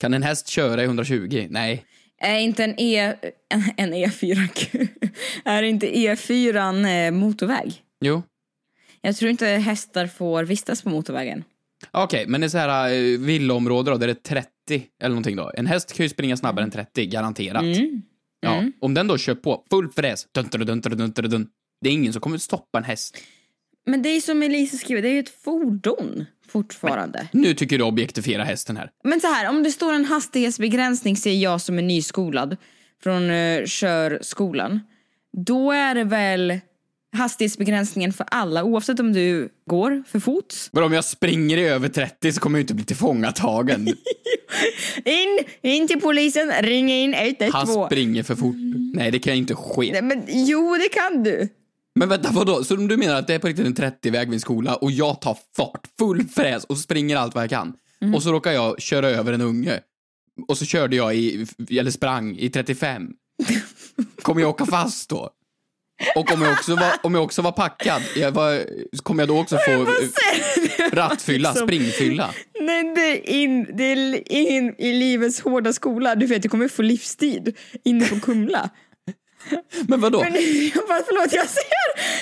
Kan 0.00 0.14
en 0.14 0.22
häst 0.22 0.48
köra 0.48 0.82
i 0.82 0.84
120? 0.84 1.46
Nej. 1.50 1.84
Är 2.20 2.38
inte 2.38 2.64
en, 2.64 2.80
e, 2.80 3.14
en, 3.48 3.62
en 3.76 3.94
E4, 3.94 4.48
är 5.44 5.62
inte 5.62 5.86
E4 5.86 7.06
eh, 7.06 7.10
motorväg? 7.10 7.82
Jo. 8.00 8.22
Jag 9.00 9.16
tror 9.16 9.30
inte 9.30 9.46
hästar 9.46 10.06
får 10.06 10.44
vistas 10.44 10.82
på 10.82 10.88
motorvägen. 10.88 11.44
Okej, 11.90 12.24
men 12.28 12.40
det 12.40 12.46
är 12.46 12.48
så 12.48 12.58
här 12.58 12.92
uh, 12.94 13.18
villaområde 13.20 13.90
då, 13.90 13.96
där 13.96 14.06
det 14.06 14.12
är 14.12 14.34
30 14.34 14.48
eller 15.02 15.08
någonting 15.08 15.36
då. 15.36 15.50
En 15.54 15.66
häst 15.66 15.92
kan 15.92 16.04
ju 16.04 16.10
springa 16.10 16.36
snabbare 16.36 16.64
än 16.64 16.70
30, 16.70 17.06
garanterat. 17.06 17.62
Mm. 17.62 18.02
Ja, 18.40 18.54
Mm. 18.58 18.72
om 18.80 18.94
den 18.94 19.06
då 19.06 19.18
kör 19.18 19.34
på 19.34 19.64
full 19.70 19.88
fräs, 19.88 20.26
dun, 20.34 20.48
dun, 20.50 20.80
dun, 20.80 21.12
dun, 21.30 21.48
det 21.80 21.88
är 21.88 21.92
ingen 21.92 22.12
som 22.12 22.20
kommer 22.22 22.38
stoppa 22.38 22.78
en 22.78 22.84
häst. 22.84 23.18
Men 23.86 24.02
det 24.02 24.08
är 24.08 24.20
som 24.20 24.42
Elisa 24.42 24.76
skriver, 24.76 25.02
det 25.02 25.08
är 25.08 25.12
ju 25.12 25.20
ett 25.20 25.42
fordon 25.44 26.24
fortfarande. 26.48 27.28
Nu 27.32 27.54
tycker 27.54 27.78
du 27.78 27.84
objektifiera 27.84 28.44
hästen 28.44 28.76
här. 28.76 28.90
Men 29.04 29.20
så 29.20 29.26
här, 29.26 29.48
om 29.48 29.62
det 29.62 29.70
står 29.70 29.92
en 29.92 30.04
hastighetsbegränsning, 30.04 31.16
säger 31.16 31.42
jag 31.42 31.60
som 31.60 31.78
är 31.78 31.82
nyskolad 31.82 32.56
från 33.02 33.30
uh, 33.30 33.64
körskolan. 33.66 34.80
Då 35.46 35.72
är 35.72 35.94
det 35.94 36.04
väl 36.04 36.60
hastighetsbegränsningen 37.16 38.12
för 38.12 38.26
alla, 38.30 38.64
oavsett 38.64 39.00
om 39.00 39.12
du 39.12 39.48
går 39.66 40.02
för 40.06 40.20
fots. 40.20 40.70
Men 40.72 40.82
om 40.82 40.92
jag 40.92 41.04
springer 41.04 41.56
i 41.56 41.64
över 41.64 41.88
30 41.88 42.32
så 42.32 42.40
kommer 42.40 42.58
jag 42.58 42.62
inte 42.62 42.74
bli 42.74 42.84
tillfångatagen. 42.84 43.88
In, 45.04 45.38
in 45.62 45.88
till 45.88 46.00
polisen, 46.00 46.52
ring 46.62 46.90
in 46.90 47.14
112. 47.14 47.52
Han 47.52 47.86
springer 47.86 48.22
för 48.22 48.34
fort. 48.34 48.56
Nej, 48.94 49.10
det 49.10 49.18
kan 49.18 49.32
ju 49.32 49.38
inte 49.38 49.54
ske. 49.54 49.92
Nej, 49.92 50.02
men 50.02 50.22
jo, 50.28 50.76
det 50.76 50.88
kan 50.88 51.22
du. 51.22 51.48
Men 51.94 52.08
vänta, 52.08 52.30
vadå? 52.32 52.64
Så 52.64 52.76
du 52.76 52.96
menar 52.96 53.14
att 53.14 53.26
det 53.26 53.34
är 53.34 53.38
på 53.38 53.46
riktigt 53.46 53.66
en 53.66 53.74
30-väg 53.74 54.28
vid 54.28 54.34
en 54.34 54.40
skola 54.40 54.76
och 54.76 54.90
jag 54.90 55.20
tar 55.20 55.38
fart, 55.56 55.88
full 55.98 56.24
fräs 56.28 56.64
och 56.64 56.78
springer 56.78 57.16
allt 57.16 57.34
vad 57.34 57.44
jag 57.44 57.50
kan. 57.50 57.74
Mm. 58.00 58.14
Och 58.14 58.22
så 58.22 58.32
råkar 58.32 58.52
jag 58.52 58.80
köra 58.80 59.08
över 59.08 59.32
en 59.32 59.40
unge. 59.40 59.80
Och 60.48 60.58
så 60.58 60.64
körde 60.64 60.96
jag 60.96 61.16
i, 61.16 61.46
eller 61.70 61.90
sprang 61.90 62.36
i 62.36 62.50
35. 62.50 63.12
Kommer 64.22 64.40
jag 64.40 64.50
åka 64.50 64.66
fast 64.66 65.10
då? 65.10 65.30
Och 66.14 66.32
om 66.32 66.42
jag 66.42 66.52
också 66.52 66.74
var, 66.76 66.92
om 67.02 67.14
jag 67.14 67.24
också 67.24 67.42
var 67.42 67.52
packad, 67.52 68.02
jag 68.16 68.30
var, 68.32 68.64
kommer 69.02 69.22
jag 69.22 69.28
då 69.28 69.38
också 69.40 69.58
få 69.58 69.86
rattfylla, 70.92 71.50
Liksom. 71.50 71.68
springfylla? 71.68 72.30
Nej, 72.60 72.94
det 72.94 73.00
är, 73.00 73.28
in, 73.28 73.76
det 73.76 73.84
är 73.84 74.24
in 74.28 74.74
i 74.78 74.92
livets 74.92 75.40
hårda 75.40 75.72
skola. 75.72 76.14
Du 76.14 76.26
vet, 76.26 76.42
du 76.42 76.48
kommer 76.48 76.68
få 76.68 76.82
livstid 76.82 77.56
inne 77.84 78.08
på 78.08 78.20
Kumla. 78.20 78.70
Men 79.88 80.00
vadå? 80.00 80.20
Men 80.22 80.32
jag 80.74 80.88
bara, 80.88 81.02
förlåt, 81.06 81.32
jag 81.32 81.48
ser, 81.48 81.62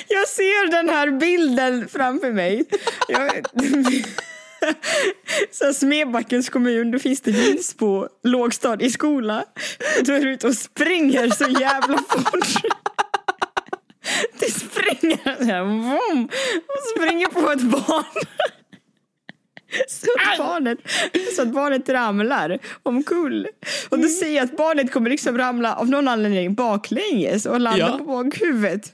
jag 0.08 0.28
ser 0.28 0.70
den 0.70 0.88
här 0.88 1.10
bilden 1.10 1.88
framför 1.88 2.32
mig. 2.32 2.64
Jag, 3.08 3.30
så 5.50 5.72
Smedbackens 5.74 6.48
kommun, 6.48 6.90
då 6.90 6.98
finns 6.98 7.20
det 7.20 7.30
Vinsbo 7.30 8.08
lågstadieskola. 8.24 9.44
Du 10.02 10.14
är 10.14 10.26
ute 10.26 10.46
och 10.46 10.54
springer 10.54 11.30
så 11.30 11.60
jävla 11.60 11.98
fort. 11.98 12.72
Du 14.40 14.46
springer 14.46 15.36
så 15.38 15.44
här, 15.44 15.62
och 15.62 16.96
springer 16.96 17.26
på 17.26 17.50
ett 17.52 17.62
barn. 17.62 18.04
Så 19.88 20.06
att, 20.32 20.38
barnet, 20.38 20.78
så 21.36 21.42
att 21.42 21.52
barnet 21.52 21.88
ramlar 21.88 22.58
omkull. 22.82 23.46
Och 23.88 23.98
då 23.98 24.08
ser 24.08 24.36
jag 24.36 24.44
att 24.44 24.56
barnet 24.56 24.92
kommer 24.92 25.10
liksom 25.10 25.38
ramla 25.38 25.74
av 25.74 25.88
någon 25.90 26.08
anledning 26.08 26.54
baklänges 26.54 27.46
och 27.46 27.60
landa 27.60 27.78
Ja. 27.78 27.98
på 27.98 28.04
bakhuvudet. 28.04 28.92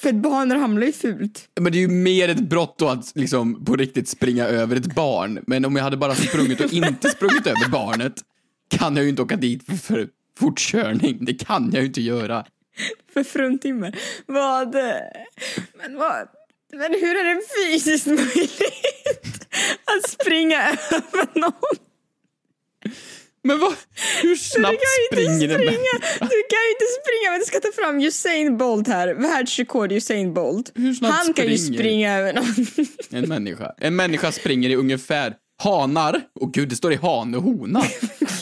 För 0.00 0.08
ett 0.08 0.14
barn 0.14 0.52
ramlar 0.54 0.86
ju 0.86 0.92
fult. 0.92 1.48
Men 1.60 1.72
det 1.72 1.78
är 1.78 1.80
ju 1.80 1.88
mer 1.88 2.28
ett 2.28 2.40
brott 2.40 2.78
då 2.78 2.88
att 2.88 3.12
liksom 3.14 3.64
på 3.64 3.76
riktigt 3.76 4.08
springa 4.08 4.44
över 4.46 4.76
ett 4.76 4.94
barn. 4.94 5.38
Men 5.46 5.64
om 5.64 5.76
jag 5.76 5.84
hade 5.84 5.96
bara 5.96 6.14
sprungit 6.14 6.60
och 6.60 6.72
inte 6.72 7.08
sprungit 7.10 7.46
över 7.46 7.68
barnet, 7.68 8.14
kan 8.70 8.96
jag 8.96 9.02
ju 9.02 9.08
inte 9.10 9.22
åka 9.22 9.36
dit 9.36 9.66
för, 9.66 9.74
för 9.76 10.08
fortkörning. 10.38 11.18
Det 11.20 11.34
kan 11.34 11.70
jag 11.72 11.80
ju 11.80 11.86
inte 11.86 12.02
göra. 12.02 12.44
För 13.14 13.24
fruntimmer. 13.24 13.98
Vad... 14.26 14.74
Men 15.74 15.96
vad... 15.96 16.28
Men 16.72 16.92
hur 16.92 17.16
är 17.16 17.34
det 17.34 17.40
fysiskt 17.56 18.06
möjligt 18.06 19.48
att 19.84 20.10
springa 20.10 20.68
över 20.90 21.40
någon? 21.40 21.76
Men 23.42 23.58
vad, 23.58 23.74
hur 24.22 24.36
snabbt 24.36 24.78
du 24.80 25.16
springer 25.16 25.54
springa? 25.54 25.92
Du 26.20 26.42
kan 26.50 26.60
ju 26.66 26.70
inte 26.70 26.86
springa, 27.02 27.30
men 27.30 27.40
du 27.40 27.46
ska 27.46 27.60
ta 27.60 27.72
fram 27.72 28.00
Usain 28.00 28.56
Bolt 28.56 28.88
här. 28.88 29.14
Världsrekord 29.14 29.92
Usain 29.92 30.34
Bolt. 30.34 30.72
Han 31.02 31.34
kan 31.34 31.46
ju 31.46 31.58
springa 31.58 32.18
över 32.18 32.32
någon. 32.32 32.66
En 33.10 33.28
människa. 33.28 33.74
En 33.78 33.96
människa 33.96 34.32
springer 34.32 34.70
i 34.70 34.76
ungefär 34.76 35.34
hanar, 35.62 36.20
och 36.40 36.52
gud 36.52 36.68
det 36.68 36.76
står 36.76 36.92
i 36.92 36.96
hane 36.96 37.36
och 37.36 37.42
hona. 37.42 37.82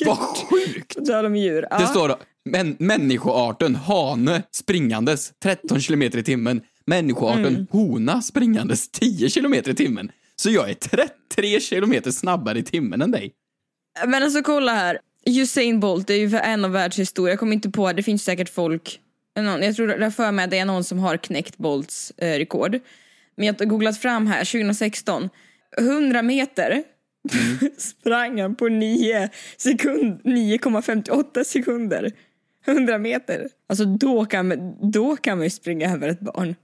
Vad 0.06 0.18
sjukt! 0.18 1.06
Tal 1.06 1.26
om 1.26 1.36
djur. 1.36 1.66
Ja. 1.70 1.78
Det 1.78 1.86
står 1.86 2.16
men, 2.50 2.76
människoarten 2.78 3.74
hane 3.74 4.42
springandes 4.50 5.32
13 5.42 5.80
kilometer 5.80 6.18
i 6.18 6.22
timmen. 6.22 6.60
Människoarten 6.86 7.46
Mm. 7.46 7.66
hona 7.70 8.22
springandes 8.22 8.90
10 8.90 9.28
kilometer 9.30 9.70
i 9.70 9.74
timmen. 9.74 10.10
Så 10.36 10.50
jag 10.50 10.70
är 10.70 10.74
33 10.74 11.60
kilometer 11.60 12.10
snabbare 12.10 12.58
i 12.58 12.62
timmen 12.62 13.02
än 13.02 13.10
dig. 13.10 13.32
Men 14.06 14.22
alltså 14.22 14.42
kolla 14.42 14.74
här. 14.74 14.98
Usain 15.26 15.80
Bolt 15.80 16.10
är 16.10 16.14
ju 16.14 16.36
en 16.36 16.64
av 16.64 16.70
världshistorien. 16.70 17.32
Jag 17.32 17.38
kommer 17.38 17.52
inte 17.52 17.70
på, 17.70 17.92
det 17.92 18.02
finns 18.02 18.24
säkert 18.24 18.48
folk, 18.48 19.00
någon, 19.36 19.62
jag 19.62 19.76
tror 19.76 19.90
jag 19.90 20.14
för 20.14 20.32
mig 20.32 20.44
att 20.44 20.50
det 20.50 20.58
är 20.58 20.64
någon 20.64 20.84
som 20.84 20.98
har 20.98 21.16
knäckt 21.16 21.58
Bolts 21.58 22.12
eh, 22.16 22.38
rekord. 22.38 22.78
Men 23.36 23.46
jag 23.46 23.58
har 23.58 23.66
googlat 23.66 23.98
fram 23.98 24.26
här 24.26 24.44
2016, 24.44 25.28
100 25.78 26.22
meter 26.22 26.82
sprang 27.78 28.40
han 28.40 28.54
på 28.54 28.68
9 28.68 29.28
sekund, 29.56 30.20
9,58 30.24 31.44
sekunder. 31.44 32.12
100 32.68 32.98
meter. 32.98 33.48
Alltså 33.68 33.84
då 33.84 34.24
kan, 34.24 34.76
då 34.92 35.16
kan 35.16 35.38
man 35.38 35.44
ju 35.44 35.50
springa 35.50 35.92
över 35.92 36.08
ett 36.08 36.20
barn. 36.20 36.54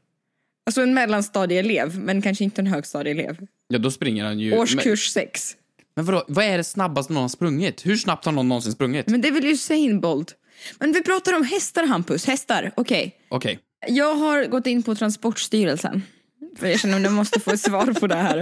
Alltså 0.67 0.83
en 0.83 0.95
mellanstadieelev, 0.95 1.99
men 1.99 2.23
kanske 2.23 2.45
inte 2.45 2.61
en 2.61 2.67
högstadieelev. 2.67 3.47
Ja, 3.69 3.79
då 3.79 3.90
springer 3.90 4.25
han 4.25 4.38
ju... 4.38 4.59
Årskurs 4.59 5.09
6. 5.09 5.57
Men, 5.97 6.05
vadå, 6.05 6.25
vad 6.29 6.45
är 6.45 6.57
det 6.57 6.64
snabbaste 6.64 7.12
någon 7.12 7.23
har 7.23 7.29
sprungit? 7.29 7.87
Hur 7.87 7.97
snabbt 7.97 8.25
har 8.25 8.33
någon 8.33 8.49
någonsin 8.49 8.73
sprungit? 8.73 9.07
Men 9.07 9.21
det 9.21 9.29
är 9.29 9.33
väl 9.33 9.47
Usain 9.47 10.01
Bolt? 10.01 10.35
Men 10.79 10.93
vi 10.93 11.03
pratar 11.03 11.37
om 11.37 11.45
hästar 11.45 11.87
Hampus, 11.87 12.27
hästar, 12.27 12.73
okej. 12.77 13.17
Okej. 13.29 13.59
Jag 13.88 14.14
har 14.14 14.45
gått 14.45 14.67
in 14.67 14.83
på 14.83 14.95
Transportstyrelsen. 14.95 16.03
För 16.59 16.67
jag 16.67 16.81
känner 16.81 16.97
att 16.97 17.03
jag 17.03 17.12
måste 17.12 17.40
få 17.40 17.51
ett 17.51 17.61
svar 17.61 17.93
på 18.01 18.07
det 18.07 18.14
här. 18.14 18.38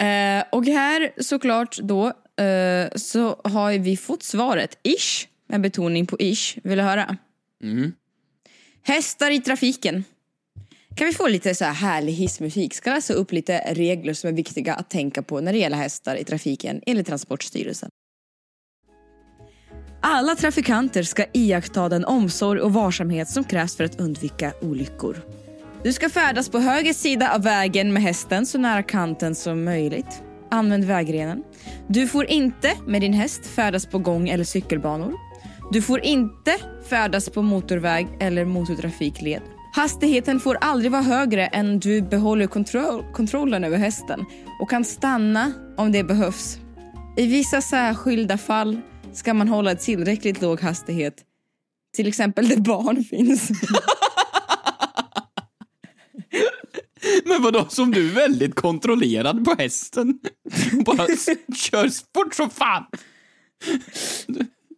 Eh, 0.00 0.44
och 0.52 0.66
här 0.66 1.22
såklart 1.22 1.78
då 1.78 2.06
eh, 2.44 2.88
så 2.96 3.40
har 3.44 3.78
vi 3.78 3.96
fått 3.96 4.22
svaret, 4.22 4.78
ish, 4.82 5.26
med 5.48 5.60
betoning 5.60 6.06
på 6.06 6.16
ish. 6.20 6.58
Vill 6.62 6.78
du 6.78 6.84
höra? 6.84 7.16
Mm. 7.62 7.92
Hästar 8.82 9.30
i 9.30 9.40
trafiken. 9.40 10.04
Kan 10.96 11.06
vi 11.06 11.12
få 11.12 11.28
lite 11.28 11.54
så 11.54 11.64
här 11.64 11.72
härlig 11.72 12.12
hissmusik? 12.12 12.74
Ska 12.74 12.90
läsa 12.90 13.14
upp 13.14 13.32
lite 13.32 13.58
regler 13.74 14.14
som 14.14 14.28
är 14.28 14.34
viktiga 14.34 14.74
att 14.74 14.90
tänka 14.90 15.22
på 15.22 15.40
när 15.40 15.52
det 15.52 15.58
gäller 15.58 15.76
hästar 15.76 16.16
i 16.16 16.24
trafiken 16.24 16.80
enligt 16.86 17.06
Transportstyrelsen. 17.06 17.88
Alla 20.00 20.34
trafikanter 20.34 21.02
ska 21.02 21.24
iaktta 21.32 21.88
den 21.88 22.04
omsorg 22.04 22.60
och 22.60 22.72
varsamhet 22.72 23.28
som 23.28 23.44
krävs 23.44 23.76
för 23.76 23.84
att 23.84 24.00
undvika 24.00 24.52
olyckor. 24.60 25.16
Du 25.82 25.92
ska 25.92 26.08
färdas 26.08 26.48
på 26.48 26.58
höger 26.58 26.92
sida 26.92 27.34
av 27.34 27.42
vägen 27.42 27.92
med 27.92 28.02
hästen 28.02 28.46
så 28.46 28.58
nära 28.58 28.82
kanten 28.82 29.34
som 29.34 29.64
möjligt. 29.64 30.22
Använd 30.50 30.84
vägrenen. 30.84 31.42
Du 31.88 32.08
får 32.08 32.26
inte 32.26 32.72
med 32.86 33.00
din 33.00 33.12
häst 33.12 33.46
färdas 33.46 33.86
på 33.86 33.98
gång 33.98 34.28
eller 34.28 34.44
cykelbanor. 34.44 35.23
Du 35.74 35.82
får 35.82 36.00
inte 36.00 36.58
färdas 36.88 37.28
på 37.28 37.42
motorväg 37.42 38.08
eller 38.20 38.44
motortrafikled. 38.44 39.42
Hastigheten 39.72 40.40
får 40.40 40.58
aldrig 40.60 40.92
vara 40.92 41.02
högre 41.02 41.46
än 41.46 41.80
du 41.80 42.02
behåller 42.02 42.46
kontroll, 42.46 43.04
kontrollen 43.12 43.64
över 43.64 43.78
hästen 43.78 44.24
och 44.60 44.70
kan 44.70 44.84
stanna 44.84 45.52
om 45.76 45.92
det 45.92 46.04
behövs. 46.04 46.58
I 47.16 47.26
vissa 47.26 47.60
särskilda 47.60 48.38
fall 48.38 48.80
ska 49.12 49.34
man 49.34 49.48
hålla 49.48 49.74
tillräckligt 49.74 50.42
låg 50.42 50.60
hastighet. 50.60 51.14
Till 51.96 52.08
exempel 52.08 52.48
där 52.48 52.56
barn 52.56 53.04
finns. 53.04 53.50
Men 57.24 57.42
vadå, 57.42 57.66
som 57.68 57.90
du 57.90 58.10
är 58.10 58.14
väldigt 58.14 58.54
kontrollerad 58.54 59.44
på 59.44 59.54
hästen? 59.58 60.18
Bara 60.86 61.06
kör 61.56 62.14
fort 62.14 62.34
som 62.34 62.50
fan! 62.50 62.84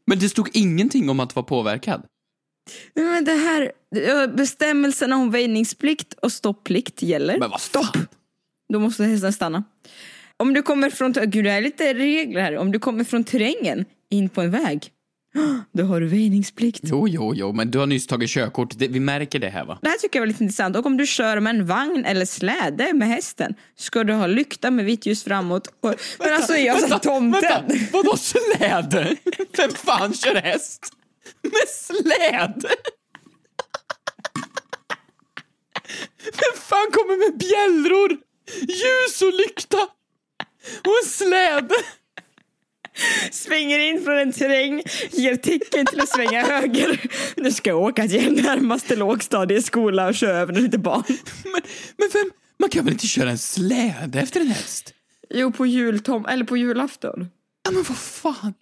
Men 0.06 0.18
det 0.18 0.28
stod 0.28 0.48
ingenting 0.52 1.10
om 1.10 1.20
att 1.20 1.36
vara 1.36 1.46
påverkad. 1.46 2.02
Men 2.94 3.24
det 3.24 3.32
här, 3.32 3.72
eh, 3.96 4.26
bestämmelserna 4.26 5.16
om 5.16 5.30
väjningsplikt 5.30 6.14
och 6.14 6.32
stopplikt 6.32 7.02
gäller. 7.02 7.38
Men 7.38 7.50
vad 7.50 7.60
stopp! 7.60 7.96
Då 8.72 8.78
måste 8.78 9.04
hästen 9.04 9.32
stanna. 9.32 9.64
Om 10.36 10.54
du 10.54 10.62
kommer 10.62 10.90
från, 10.90 11.12
gud 11.12 11.44
det 11.44 11.50
är 11.50 11.60
lite 11.60 11.94
regler 11.94 12.40
här. 12.40 12.56
Om 12.56 12.72
du 12.72 12.78
kommer 12.78 13.04
från 13.04 13.24
terrängen 13.24 13.84
in 14.10 14.28
på 14.28 14.40
en 14.40 14.50
väg, 14.50 14.90
då 15.72 15.84
har 15.84 16.00
du 16.00 16.06
väjningsplikt. 16.06 16.80
Jo, 16.82 17.08
jo, 17.08 17.34
jo, 17.34 17.52
men 17.52 17.70
du 17.70 17.78
har 17.78 17.86
nyss 17.86 18.06
tagit 18.06 18.30
körkort. 18.30 18.78
Det, 18.78 18.88
vi 18.88 19.00
märker 19.00 19.38
det 19.38 19.48
här 19.48 19.64
va? 19.64 19.78
Det 19.82 19.88
här 19.88 19.96
tycker 19.98 20.18
jag 20.18 20.22
var 20.22 20.26
lite 20.26 20.44
intressant. 20.44 20.76
Och 20.76 20.86
om 20.86 20.96
du 20.96 21.06
kör 21.06 21.40
med 21.40 21.56
en 21.56 21.66
vagn 21.66 22.04
eller 22.04 22.26
släde 22.26 22.92
med 22.94 23.08
hästen 23.08 23.54
ska 23.76 24.04
du 24.04 24.12
ha 24.12 24.26
lykta 24.26 24.70
med 24.70 24.84
vitt 24.84 25.06
ljus 25.06 25.24
framåt. 25.24 25.68
Och, 25.80 25.94
men 26.18 26.34
alltså 26.34 26.52
är 26.52 26.66
jag 26.66 26.80
som 26.80 27.00
tomten? 27.00 27.32
Vänta, 27.32 27.62
vadå 27.92 28.16
släde? 28.16 29.16
Vem 29.56 29.70
fan 29.70 30.14
kör 30.14 30.34
häst? 30.34 30.92
Med 31.42 31.68
släde? 31.68 32.68
Vem 36.24 36.60
fan 36.60 36.90
kommer 36.92 37.16
med 37.18 37.38
bjällror, 37.38 38.18
ljus 38.60 39.22
och 39.22 39.34
lykta 39.34 39.82
och 40.84 40.96
en 41.02 41.08
släde? 41.08 41.74
Svänger 43.30 43.78
in 43.78 44.04
från 44.04 44.18
en 44.18 44.32
terräng, 44.32 44.82
ger 45.10 45.36
tecken 45.36 45.86
till 45.86 46.00
att 46.00 46.08
svänga 46.08 46.42
höger. 46.46 47.00
Nu 47.36 47.52
ska 47.52 47.70
jag 47.70 47.80
åka 47.82 48.08
till 48.08 48.42
närmaste 48.42 48.96
lågstadieskola 48.96 50.06
och 50.08 50.14
köra 50.14 50.38
över 50.38 50.52
lite 50.52 50.78
barn. 50.78 51.02
Men, 51.44 51.62
men 51.96 52.08
vem, 52.12 52.30
man 52.58 52.68
kan 52.70 52.84
väl 52.84 52.92
inte 52.94 53.06
köra 53.06 53.30
en 53.30 53.38
släde 53.38 54.20
efter 54.20 54.40
en 54.40 54.46
häst? 54.48 54.92
Jo, 55.30 55.52
på 55.52 55.66
jultom 55.66 56.26
eller 56.26 56.44
på 56.44 56.56
julafton. 56.56 57.26
Ja, 57.64 57.70
men 57.70 57.82
vad 57.82 57.96
fan? 57.98 58.54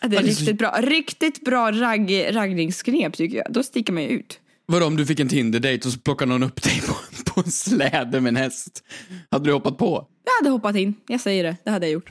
Ja, 0.00 0.08
det 0.08 0.16
är 0.16 0.20
Ja, 0.20 0.24
det 0.26 0.30
är 0.30 0.34
så- 0.34 0.40
riktigt 0.40 0.58
bra. 0.58 0.70
Riktigt 0.80 1.44
bra 1.44 1.72
ragg, 1.72 2.26
raggningsknep 2.30 3.16
tycker 3.16 3.36
jag. 3.36 3.46
Då 3.52 3.62
sticker 3.62 3.92
man 3.92 4.02
ju 4.02 4.08
ut. 4.08 4.40
Vadå 4.66 4.86
om 4.86 4.96
du 4.96 5.06
fick 5.06 5.20
en 5.20 5.28
Tinder-dejt 5.28 5.88
och 5.88 5.92
så 5.92 5.98
plockar 6.00 6.26
någon 6.26 6.42
upp 6.42 6.62
dig 6.62 6.82
på, 6.86 6.94
på 7.30 7.40
en 7.40 7.50
släde 7.50 8.20
med 8.20 8.28
en 8.30 8.36
häst? 8.36 8.82
Hade 9.30 9.44
du 9.44 9.52
hoppat 9.52 9.78
på? 9.78 10.06
Jag 10.24 10.32
hade 10.44 10.50
hoppat 10.50 10.76
in. 10.76 10.94
Jag 11.06 11.20
säger 11.20 11.44
det. 11.44 11.56
Det 11.64 11.70
hade 11.70 11.86
jag 11.86 11.92
gjort. 11.92 12.10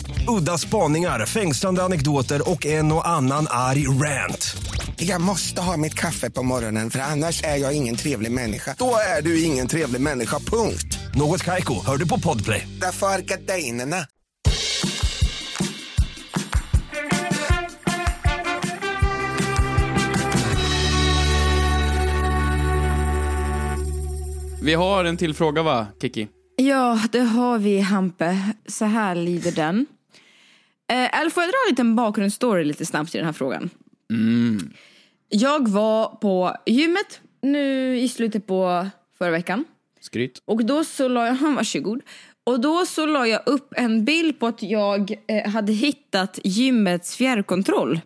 Udda 0.27 0.57
spaningar, 0.57 1.25
fängslande 1.25 1.83
anekdoter 1.83 2.49
och 2.49 2.65
en 2.65 2.91
och 2.91 3.07
annan 3.07 3.47
arg 3.49 3.87
rant. 3.87 4.55
Jag 4.95 5.21
måste 5.21 5.61
ha 5.61 5.77
mitt 5.77 5.93
kaffe 5.93 6.29
på 6.29 6.43
morgonen 6.43 6.89
för 6.89 6.99
annars 6.99 7.43
är 7.43 7.55
jag 7.57 7.73
ingen 7.73 7.95
trevlig 7.95 8.31
människa. 8.31 8.75
Då 8.77 8.95
är 9.17 9.21
du 9.21 9.43
ingen 9.43 9.67
trevlig 9.67 10.01
människa, 10.01 10.39
punkt. 10.39 10.99
Något 11.15 11.43
Kaiko, 11.43 11.85
hör 11.85 11.97
du 11.97 12.07
på 12.07 12.19
Podplay. 12.19 12.67
Därför 12.81 13.07
är 13.07 13.19
gardinerna. 13.19 14.05
Vi 24.63 24.73
har 24.73 25.05
en 25.05 25.17
till 25.17 25.33
fråga 25.33 25.63
va, 25.63 25.87
Kiki? 26.01 26.27
Ja, 26.55 26.99
det 27.11 27.19
har 27.19 27.57
vi 27.57 27.79
Hampe. 27.79 28.37
Så 28.67 28.85
här 28.85 29.15
lyder 29.15 29.51
den. 29.51 29.85
Eh, 30.91 31.29
får 31.29 31.43
jag 31.43 31.49
dra 31.51 31.57
en 31.67 31.71
liten 31.71 31.95
bakgrundsstory 31.95 32.63
lite 32.63 32.85
snabbt 32.85 33.15
i 33.15 33.17
den 33.17 33.25
här 33.25 33.33
frågan? 33.33 33.69
Mm. 34.09 34.73
Jag 35.29 35.69
var 35.69 36.07
på 36.07 36.55
gymmet 36.65 37.21
nu 37.41 37.97
i 37.99 38.09
slutet 38.09 38.47
på 38.47 38.87
förra 39.17 39.31
veckan. 39.31 39.65
Skryt. 39.99 40.41
Och 40.45 40.65
då 40.65 40.83
så 40.83 41.07
la 41.07 41.27
jag, 41.27 41.33
han 41.41 41.55
varsågod. 41.55 42.01
Och 42.43 42.59
då 42.59 42.85
så 42.85 43.05
la 43.05 43.27
jag 43.27 43.41
upp 43.45 43.73
en 43.77 44.05
bild 44.05 44.39
på 44.39 44.47
att 44.47 44.63
jag 44.63 45.15
eh, 45.27 45.51
hade 45.51 45.73
hittat 45.73 46.39
gymmets 46.43 47.15
fjärrkontroll. 47.15 48.01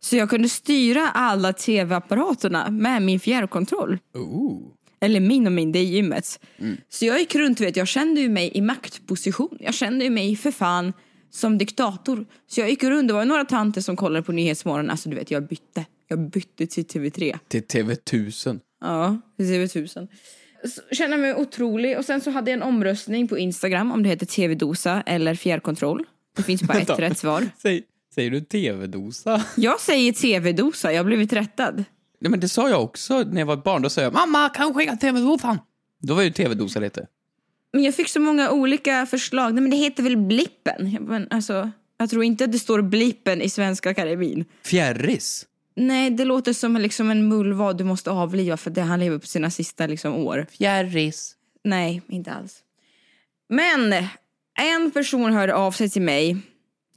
Så 0.00 0.16
jag 0.16 0.30
kunde 0.30 0.48
styra 0.48 1.08
alla 1.08 1.52
tv-apparaterna 1.52 2.70
med 2.70 3.02
min 3.02 3.20
fjärrkontroll. 3.20 3.98
Ooh. 4.14 4.62
Eller 5.00 5.20
min 5.20 5.46
och 5.46 5.52
min, 5.52 5.72
det 5.72 5.78
är 5.78 5.84
gymmets. 5.84 6.40
Mm. 6.58 6.76
Så 6.88 7.04
jag 7.04 7.18
gick 7.18 7.34
runt, 7.34 7.60
vet, 7.60 7.76
jag 7.76 7.88
kände 7.88 8.20
ju 8.20 8.28
mig 8.28 8.50
i 8.54 8.60
maktposition. 8.60 9.58
Jag 9.60 9.74
kände 9.74 10.04
ju 10.04 10.10
mig 10.10 10.36
för 10.36 10.50
fan 10.50 10.92
som 11.30 11.58
diktator. 11.58 12.26
Så 12.46 12.60
jag 12.60 12.70
gick 12.70 12.82
runt, 12.84 13.08
det 13.08 13.14
var 13.14 13.24
några 13.24 13.44
tanter 13.44 13.80
som 13.80 13.96
kollade 13.96 14.22
på 14.22 14.32
Nyhetsmorgon. 14.32 14.90
Alltså 14.90 15.08
du 15.08 15.16
vet, 15.16 15.30
jag 15.30 15.46
bytte. 15.48 15.84
Jag 16.08 16.30
bytte 16.30 16.66
till 16.66 16.84
TV3. 16.84 17.38
Till 17.48 17.62
TV1000. 17.62 18.60
Ja, 18.80 19.20
till 19.36 19.46
TV1000. 19.46 20.08
Så 20.64 20.94
kände 20.94 21.16
mig 21.16 21.34
otrolig. 21.34 21.98
Och 21.98 22.04
sen 22.04 22.20
så 22.20 22.30
hade 22.30 22.50
jag 22.50 22.56
en 22.56 22.62
omröstning 22.62 23.28
på 23.28 23.38
Instagram 23.38 23.92
om 23.92 24.02
det 24.02 24.08
heter 24.08 24.26
TV-dosa 24.26 25.02
eller 25.06 25.34
fjärrkontroll. 25.34 26.04
Det 26.36 26.42
finns 26.42 26.62
bara 26.62 26.78
ett 26.78 26.98
rätt 26.98 27.18
svar. 27.18 27.48
Säg, 27.62 27.82
säger 28.14 28.30
du 28.30 28.40
TV-dosa? 28.40 29.44
Jag 29.56 29.80
säger 29.80 30.12
TV-dosa, 30.12 30.92
jag 30.92 30.98
har 30.98 31.04
blivit 31.04 31.32
rättad. 31.32 31.84
Nej 32.20 32.30
men 32.30 32.40
det 32.40 32.48
sa 32.48 32.68
jag 32.68 32.82
också 32.82 33.22
när 33.22 33.40
jag 33.40 33.46
var 33.46 33.54
ett 33.54 33.64
barn. 33.64 33.82
Då 33.82 33.90
sa 33.90 34.00
jag 34.00 34.12
mamma 34.12 34.48
kan 34.48 34.68
du 34.68 34.74
skicka 34.74 34.96
TV-dosan? 34.96 35.58
Då 36.02 36.14
var 36.14 36.22
ju 36.22 36.30
TV-dosa 36.30 36.80
det 36.80 36.86
hette. 36.86 37.06
Men 37.72 37.82
jag 37.84 37.94
fick 37.94 38.08
så 38.08 38.20
många 38.20 38.50
olika 38.50 39.06
förslag. 39.06 39.54
Nej 39.54 39.62
men 39.62 39.70
det 39.70 39.76
heter 39.76 40.02
väl 40.02 40.16
blippen? 40.16 40.90
Jag, 40.90 41.02
men, 41.02 41.26
alltså, 41.30 41.70
jag 41.98 42.10
tror 42.10 42.24
inte 42.24 42.44
att 42.44 42.52
det 42.52 42.58
står 42.58 42.82
blippen 42.82 43.42
i 43.42 43.50
Svenska 43.50 43.90
Akademin. 43.90 44.44
Fjärris. 44.64 45.46
Nej, 45.76 46.10
det 46.10 46.24
låter 46.24 46.52
som 46.52 46.76
liksom 46.76 47.10
en 47.10 47.28
mullvad 47.28 47.78
du 47.78 47.84
måste 47.84 48.10
avliva 48.10 48.56
för 48.56 48.70
det 48.70 48.82
han 48.82 49.00
lever 49.00 49.18
på 49.18 49.26
sina 49.26 49.50
sista 49.50 49.86
liksom, 49.86 50.14
år. 50.14 50.46
Fjärris. 50.50 51.36
Nej, 51.64 52.02
inte 52.08 52.32
alls. 52.32 52.62
Men 53.48 53.94
en 54.58 54.90
person 54.90 55.32
hörde 55.32 55.54
av 55.54 55.72
sig 55.72 55.90
till 55.90 56.02
mig 56.02 56.36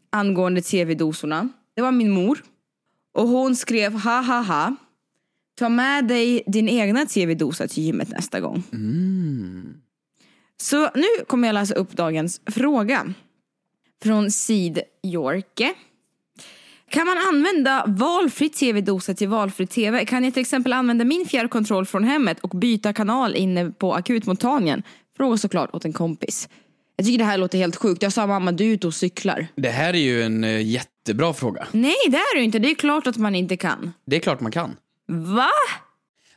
angående 0.09 0.61
tv-dosorna. 0.61 1.49
Det 1.75 1.81
var 1.81 1.91
min 1.91 2.11
mor. 2.11 2.43
Och 3.13 3.27
hon 3.27 3.55
skrev 3.55 3.93
ha 3.93 4.21
ha 4.21 4.41
ha. 4.41 4.75
Ta 5.59 5.69
med 5.69 6.07
dig 6.07 6.43
din 6.47 6.69
egna 6.69 7.05
tv-dosa 7.05 7.67
till 7.67 7.83
gymmet 7.83 8.09
nästa 8.09 8.39
gång. 8.39 8.63
Så 10.61 10.89
nu 10.95 11.25
kommer 11.27 11.47
jag 11.47 11.53
läsa 11.53 11.73
upp 11.73 11.91
dagens 11.91 12.41
fråga. 12.45 13.13
Från 14.03 14.31
Sid 14.31 14.79
Jorke. 15.03 15.73
Kan 16.89 17.05
man 17.05 17.17
använda 17.17 17.83
valfri 17.87 18.49
tv-dosa 18.49 19.13
till 19.13 19.27
valfri 19.27 19.67
tv? 19.67 20.05
Kan 20.05 20.23
jag 20.23 20.33
till 20.33 20.41
exempel 20.41 20.73
använda 20.73 21.05
min 21.05 21.25
fjärrkontroll 21.25 21.85
från 21.85 22.03
hemmet 22.03 22.39
och 22.39 22.49
byta 22.49 22.93
kanal 22.93 23.35
inne 23.35 23.71
på 23.71 23.93
akutmottagningen? 23.93 24.83
Fråga 25.17 25.37
såklart 25.37 25.75
åt 25.75 25.85
en 25.85 25.93
kompis. 25.93 26.49
Jag 26.95 27.05
tycker 27.05 27.17
det 27.17 27.25
här 27.25 27.37
låter 27.37 27.57
helt 27.57 27.75
sjukt. 27.75 28.03
Jag 28.03 28.13
sa 28.13 28.27
mamma, 28.27 28.51
du 28.51 28.63
är 28.63 28.69
ute 28.69 28.87
och 28.87 28.93
cyklar. 28.93 29.47
Det 29.55 29.69
här 29.69 29.93
är 29.93 29.97
ju 29.99 30.23
en 30.23 30.43
eh, 30.43 30.61
jättebra 30.61 31.33
fråga. 31.33 31.67
Nej, 31.71 31.95
det 32.07 32.17
är 32.17 32.37
det 32.37 32.43
inte. 32.43 32.59
Det 32.59 32.71
är 32.71 32.75
klart 32.75 33.07
att 33.07 33.17
man 33.17 33.35
inte 33.35 33.57
kan. 33.57 33.93
Det 34.05 34.15
är 34.15 34.19
klart 34.19 34.39
man 34.41 34.51
kan. 34.51 34.75
Va? 35.07 35.49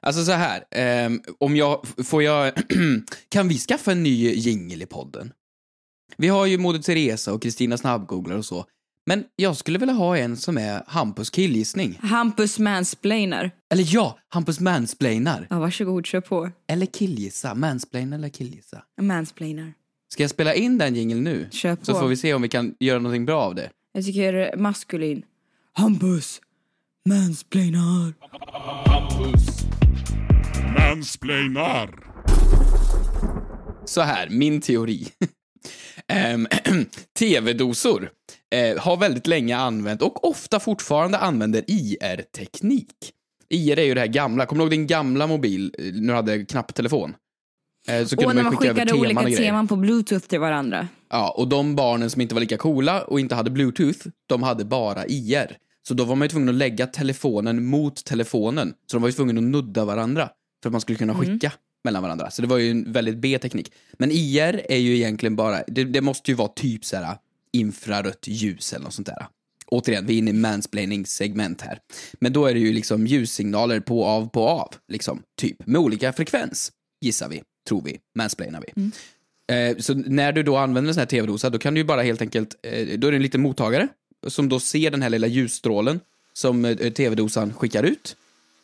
Alltså 0.07 0.25
så 0.25 0.33
här, 0.33 0.65
ehm, 0.71 1.21
om 1.39 1.57
jag, 1.57 1.87
får 2.05 2.23
jag, 2.23 2.53
kan 3.29 3.49
vi 3.49 3.59
skaffa 3.59 3.93
en 3.93 4.03
ny 4.03 4.33
jingel 4.35 4.83
i 4.83 4.87
podden? 4.87 5.33
Vi 6.17 6.29
har 6.29 6.47
ju 6.47 6.59
Moder 6.59 6.79
Teresa 6.79 7.33
och 7.33 7.43
Kristina 7.43 7.77
Snabbgooglar 7.77 8.37
och 8.37 8.45
så. 8.45 8.67
Men 9.07 9.25
jag 9.37 9.57
skulle 9.57 9.79
vilja 9.79 9.95
ha 9.95 10.17
en 10.17 10.37
som 10.37 10.59
är 10.59 10.83
Hampus 10.87 11.31
killgissning. 11.31 11.99
Hampus 12.03 12.59
mansplainer. 12.59 13.51
Eller 13.73 13.85
ja, 13.95 14.19
Hampus 14.29 14.61
mansplainar. 14.61 15.47
Ja, 15.51 15.59
varsågod, 15.59 16.07
kör 16.07 16.21
på. 16.21 16.51
Eller 16.69 16.87
killgissa. 16.87 17.55
Mansplaina 17.55 18.17
eller 18.17 18.29
killgissa. 18.29 18.83
Mansplainer. 19.01 19.75
Ska 20.13 20.23
jag 20.23 20.31
spela 20.31 20.55
in 20.55 20.79
den 20.79 20.95
jingeln 20.95 21.25
nu? 21.25 21.49
Kör 21.51 21.77
på. 21.77 21.85
Så 21.85 21.95
får 21.95 22.09
vi 22.09 22.17
se 22.17 22.35
om 22.35 22.43
vi 22.43 22.49
kan 22.49 22.75
göra 22.81 22.99
någonting 22.99 23.27
bra 23.27 23.41
av 23.41 23.55
det. 23.55 23.71
Jag 23.93 24.05
tycker 24.05 24.57
maskulin. 24.57 25.23
Hampus 25.73 26.41
mansplainer. 27.09 28.15
Hampus 28.87 29.67
mansplainar. 30.77 31.91
Så 33.85 34.01
här, 34.01 34.29
min 34.31 34.61
teori. 34.61 35.09
Ehm, 36.09 36.47
TV-dosor 37.19 38.11
eh, 38.55 38.83
har 38.83 38.97
väldigt 38.97 39.27
länge 39.27 39.57
använt 39.57 40.03
och 40.03 40.29
ofta 40.29 40.61
fortfarande 40.61 41.19
använder 41.19 41.65
IR-teknik. 41.67 42.95
IR 43.49 43.79
är 43.79 43.85
ju 43.85 43.95
det 43.95 44.01
här 44.01 44.07
gamla, 44.07 44.47
kommer 44.47 44.59
du 44.61 44.65
ihåg 44.65 44.71
din 44.71 44.87
gamla 44.87 45.27
mobil 45.27 45.75
eh, 45.79 45.85
när 45.85 46.09
du 46.09 46.15
hade 46.15 46.45
knapptelefon? 46.45 47.15
Eh, 47.89 48.05
så 48.05 48.17
kunde 48.17 48.29
Och 48.29 48.37
när 48.37 48.43
man 48.43 48.57
skicka 48.57 48.71
över 48.71 48.81
skickade 48.81 49.01
olika 49.01 49.43
teman 49.43 49.69
på 49.69 49.77
bluetooth 49.77 50.27
till 50.27 50.41
varandra. 50.41 50.89
Ja, 51.11 51.35
och 51.37 51.49
de 51.49 51.77
barnen 51.77 52.11
som 52.11 52.21
inte 52.21 52.35
var 52.35 52.41
lika 52.41 52.57
coola 52.57 53.03
och 53.03 53.21
inte 53.21 53.35
hade 53.35 53.51
bluetooth, 53.51 54.07
de 54.29 54.43
hade 54.43 54.65
bara 54.65 55.07
IR. 55.07 55.57
Så 55.89 55.95
då 55.95 56.05
var 56.05 56.17
man 56.17 56.27
ju 56.27 56.29
tvungen 56.29 56.49
att 56.49 56.55
lägga 56.55 56.87
telefonen 56.87 57.65
mot 57.65 58.05
telefonen. 58.05 58.75
Så 58.87 58.97
de 58.97 59.03
var 59.03 59.09
ju 59.09 59.13
tvungna 59.13 59.39
att 59.39 59.45
nudda 59.45 59.85
varandra 59.85 60.31
för 60.63 60.69
att 60.69 60.73
man 60.73 60.81
skulle 60.81 60.99
kunna 60.99 61.15
skicka 61.15 61.53
mellan 61.85 62.03
varandra. 62.03 62.31
Så 62.31 62.43
det 62.43 62.49
var 62.49 62.59
ju 62.59 62.71
en 62.71 62.93
väldigt 62.93 63.17
B-teknik. 63.17 63.73
Men 63.93 64.11
IR 64.11 64.63
är 64.69 64.79
ju 64.79 64.97
egentligen 64.97 65.37
bara, 65.37 65.63
det, 65.67 65.85
det 65.85 66.01
måste 66.01 66.31
ju 66.31 66.35
vara 66.35 66.49
typ 66.49 66.85
så 66.85 66.97
här 66.97 67.17
infrarött 67.53 68.27
ljus 68.27 68.73
eller 68.73 68.85
något 68.85 68.95
sånt 68.95 69.07
där. 69.07 69.27
Återigen, 69.67 70.07
vi 70.07 70.15
är 70.15 70.19
inne 70.19 70.31
i 70.31 70.35
mansplaining-segment 70.35 71.61
här. 71.61 71.79
Men 72.21 72.33
då 72.33 72.47
är 72.47 72.55
det 72.55 72.61
ju 72.61 72.73
liksom 72.73 73.07
ljussignaler 73.07 73.81
på, 73.81 74.05
av, 74.05 74.29
på, 74.29 74.49
av, 74.49 74.75
liksom, 74.89 75.23
typ. 75.41 75.67
Med 75.67 75.81
olika 75.81 76.13
frekvens, 76.13 76.73
gissar 77.01 77.29
vi, 77.29 77.43
tror 77.69 77.83
vi, 77.85 77.99
mansplainar 78.19 78.65
vi. 78.67 78.91
Eh, 79.55 79.77
så 79.79 79.95
när 79.95 80.33
du 80.33 80.43
då 80.43 80.57
använder 80.57 80.89
en 80.89 80.95
sån 80.95 81.01
här 81.01 81.07
tv-dosa, 81.07 81.51
då 81.51 81.59
kan 81.59 81.75
du 81.75 81.81
ju 81.81 81.85
bara 81.85 82.03
helt 82.03 82.23
enkelt, 82.23 82.55
eh, 82.63 82.99
då 82.99 83.07
är 83.07 83.13
det 83.13 83.17
en 83.17 83.23
liten 83.23 83.43
mottagare 83.43 83.89
som 84.27 84.49
då 84.49 84.61
ser 84.61 84.91
den 84.91 85.03
här 85.03 85.11
lilla 85.11 85.27
ljusstrålen 85.27 86.01
som 86.33 86.65
eh, 86.65 86.93
tv-dosan 86.93 87.55
skickar 87.55 87.83
ut. 87.83 88.17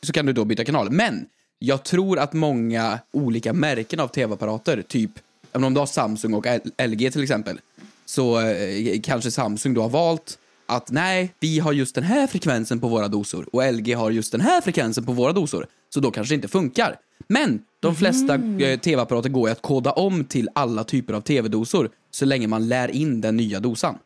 Så 0.03 0.13
kan 0.13 0.27
du 0.27 0.33
då 0.33 0.45
byta 0.45 0.65
kanal. 0.65 0.91
Men 0.91 1.27
jag 1.59 1.85
tror 1.85 2.19
att 2.19 2.33
många 2.33 2.99
olika 3.13 3.53
märken 3.53 4.01
av 4.01 4.09
tv-apparater, 4.09 4.83
typ 4.83 5.11
om 5.53 5.75
du 5.75 5.81
har 5.81 5.87
Samsung 5.87 6.35
och 6.35 6.47
LG 6.87 7.11
till 7.11 7.23
exempel, 7.23 7.61
så 8.07 8.41
eh, 8.41 9.01
kanske 9.01 9.31
Samsung 9.31 9.75
då 9.75 9.83
har 9.83 9.89
valt 9.89 10.39
att 10.67 10.91
nej, 10.91 11.35
vi 11.41 11.59
har 11.59 11.73
just 11.73 11.95
den 11.95 12.05
här 12.05 12.27
frekvensen 12.27 12.81
på 12.81 12.89
våra 12.89 13.09
dosor 13.09 13.49
och 13.53 13.73
LG 13.73 13.95
har 13.95 14.11
just 14.11 14.33
den 14.33 14.41
här 14.41 14.61
frekvensen 14.61 15.05
på 15.05 15.13
våra 15.13 15.33
dosor. 15.33 15.67
Så 15.95 16.01
då 16.01 16.11
kanske 16.11 16.33
det 16.33 16.35
inte 16.35 16.49
funkar. 16.49 16.99
Men 17.29 17.63
de 17.81 17.97
flesta 17.97 18.35
eh, 18.35 18.79
tv-apparater 18.81 19.29
går 19.29 19.49
ju 19.49 19.53
att 19.53 19.63
koda 19.63 19.93
om 19.93 20.25
till 20.25 20.49
alla 20.55 20.85
typer 20.85 21.15
av 21.15 21.21
tv-dosor 21.21 21.91
så 22.11 22.25
länge 22.25 22.47
man 22.47 22.69
lär 22.69 22.89
in 22.89 23.21
den 23.21 23.37
nya 23.37 23.61
dosan. 23.61 23.99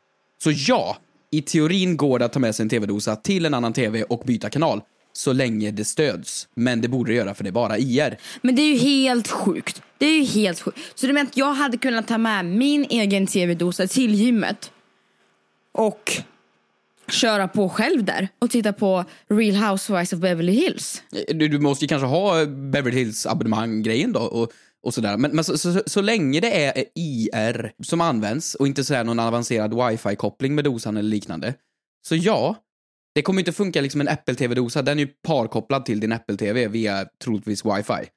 Så 0.43 0.51
ja, 0.51 0.97
i 1.33 1.43
teorin 1.43 1.97
går 1.97 2.19
det 2.19 2.25
att 2.25 2.33
ta 2.33 2.41
med 2.41 2.55
sig 2.55 2.63
en 2.63 2.69
tv-dosa 2.69 3.17
till 3.17 3.47
en 3.47 3.55
annan 3.55 3.73
tv 3.73 4.03
och 4.03 4.23
byta 4.27 4.51
kanal 4.51 4.81
så 5.13 5.33
länge 5.33 5.71
det 5.71 5.85
stöds. 5.85 6.49
Men 6.55 6.81
det 6.81 6.89
borde 6.89 7.13
det 7.13 7.17
göra 7.17 7.35
för 7.35 7.45
det 7.45 7.51
är 7.51 7.53
bara 7.53 7.79
IR. 7.79 8.19
Men 8.43 8.57
det 8.57 8.63
är 8.63 8.73
ju 8.73 8.79
helt 8.79 9.29
sjukt. 9.29 9.83
Det 9.99 10.07
är 10.07 10.19
ju 10.19 10.25
helt 10.25 10.61
sjukt. 10.61 10.79
Så 10.95 11.07
du 11.07 11.13
menar 11.13 11.27
att 11.27 11.37
jag 11.37 11.55
hade 11.55 11.79
kunnat 11.79 12.09
ta 12.09 12.19
med 12.19 12.45
min 12.45 12.85
egen 12.85 13.27
tv-dosa 13.27 13.87
till 13.87 14.15
gymmet 14.15 14.73
och 15.73 16.13
köra 17.09 17.49
på 17.49 17.69
själv 17.69 18.05
där 18.05 18.29
och 18.39 18.51
titta 18.51 18.73
på 18.73 19.05
Real 19.29 19.57
Housewives 19.57 20.13
of 20.13 20.19
Beverly 20.19 20.53
Hills. 20.53 21.03
Du, 21.29 21.49
du 21.49 21.59
måste 21.59 21.85
ju 21.85 21.89
kanske 21.89 22.07
ha 22.07 22.47
Beverly 22.47 22.99
Hills 22.99 23.27
abonnemang-grejen 23.27 24.13
då 24.13 24.21
och, 24.21 24.53
och 24.83 24.95
sådär. 24.95 25.17
Men, 25.17 25.31
men 25.31 25.45
så, 25.45 25.59
så, 25.59 25.83
så 25.87 26.01
länge 26.01 26.41
det 26.41 26.65
är 26.65 26.85
IR 26.95 27.73
som 27.83 28.01
används 28.01 28.55
och 28.55 28.67
inte 28.67 28.85
sådär 28.85 29.05
någon 29.05 29.19
avancerad 29.19 29.75
wifi-koppling 29.75 30.55
med 30.55 30.65
dosan 30.65 30.97
eller 30.97 31.11
liknande. 31.11 31.55
Så 32.09 32.17
ja, 32.17 32.57
det 33.15 33.23
kommer 33.23 33.41
inte 33.41 33.53
funka 33.53 33.81
liksom 33.81 34.01
en 34.01 34.09
Apple 34.09 34.35
TV-dosa. 34.35 34.83
Den 34.83 34.99
är 34.99 35.03
ju 35.03 35.09
parkopplad 35.27 35.85
till 35.85 36.01
din 36.01 36.13
Apple 36.13 36.37
TV 36.37 36.69
via 36.69 37.07
troligtvis 37.25 37.65
wifi. 37.65 38.09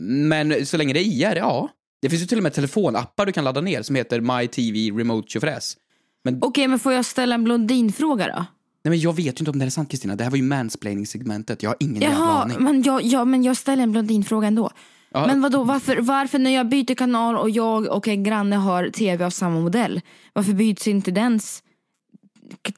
Men 0.00 0.66
så 0.66 0.76
länge 0.76 0.92
det 0.94 1.00
är 1.00 1.04
IR, 1.04 1.36
ja. 1.36 1.68
Det 2.02 2.10
finns 2.10 2.22
ju 2.22 2.26
till 2.26 2.38
och 2.38 2.42
med 2.42 2.52
telefonappar 2.54 3.26
du 3.26 3.32
kan 3.32 3.44
ladda 3.44 3.60
ner 3.60 3.82
som 3.82 3.96
heter 3.96 4.20
My 4.20 4.48
TV 4.48 4.78
Remote 5.00 5.28
tjofräs. 5.28 5.76
Men, 6.24 6.38
Okej, 6.42 6.68
men 6.68 6.78
får 6.78 6.92
jag 6.92 7.04
ställa 7.04 7.34
en 7.34 7.44
blondinfråga 7.44 8.26
då? 8.26 8.46
nej 8.84 8.90
men 8.90 9.00
jag 9.00 9.16
vet 9.16 9.26
ju 9.26 9.30
inte 9.42 9.50
om 9.50 9.58
det 9.58 9.64
är 9.64 9.70
sant 9.70 9.90
Kristina. 9.90 10.16
Det 10.16 10.24
här 10.24 10.30
var 10.30 10.36
ju 10.36 10.42
mansplaining-segmentet. 10.42 11.62
Jag 11.62 11.70
har 11.70 11.76
ingen 11.80 12.02
jävla 12.02 12.16
Jaha, 12.18 12.42
aning. 12.42 12.62
men 12.64 12.82
jag, 12.82 13.02
ja, 13.02 13.24
men 13.24 13.42
jag 13.42 13.56
ställer 13.56 13.82
en 13.82 13.92
blondinfråga 13.92 14.46
ändå. 14.48 14.70
Ja. 15.14 15.26
Men 15.26 15.40
vadå, 15.40 15.64
varför, 15.64 15.96
varför 15.96 16.38
när 16.38 16.50
jag 16.50 16.68
byter 16.68 16.94
kanal 16.94 17.36
och 17.36 17.50
jag 17.50 17.88
och 17.88 18.08
en 18.08 18.22
granne 18.22 18.56
har 18.56 18.88
tv 18.88 19.24
av 19.24 19.30
samma 19.30 19.60
modell, 19.60 20.00
varför 20.32 20.52
byts 20.52 20.88
inte 20.88 21.10
dens 21.10 21.62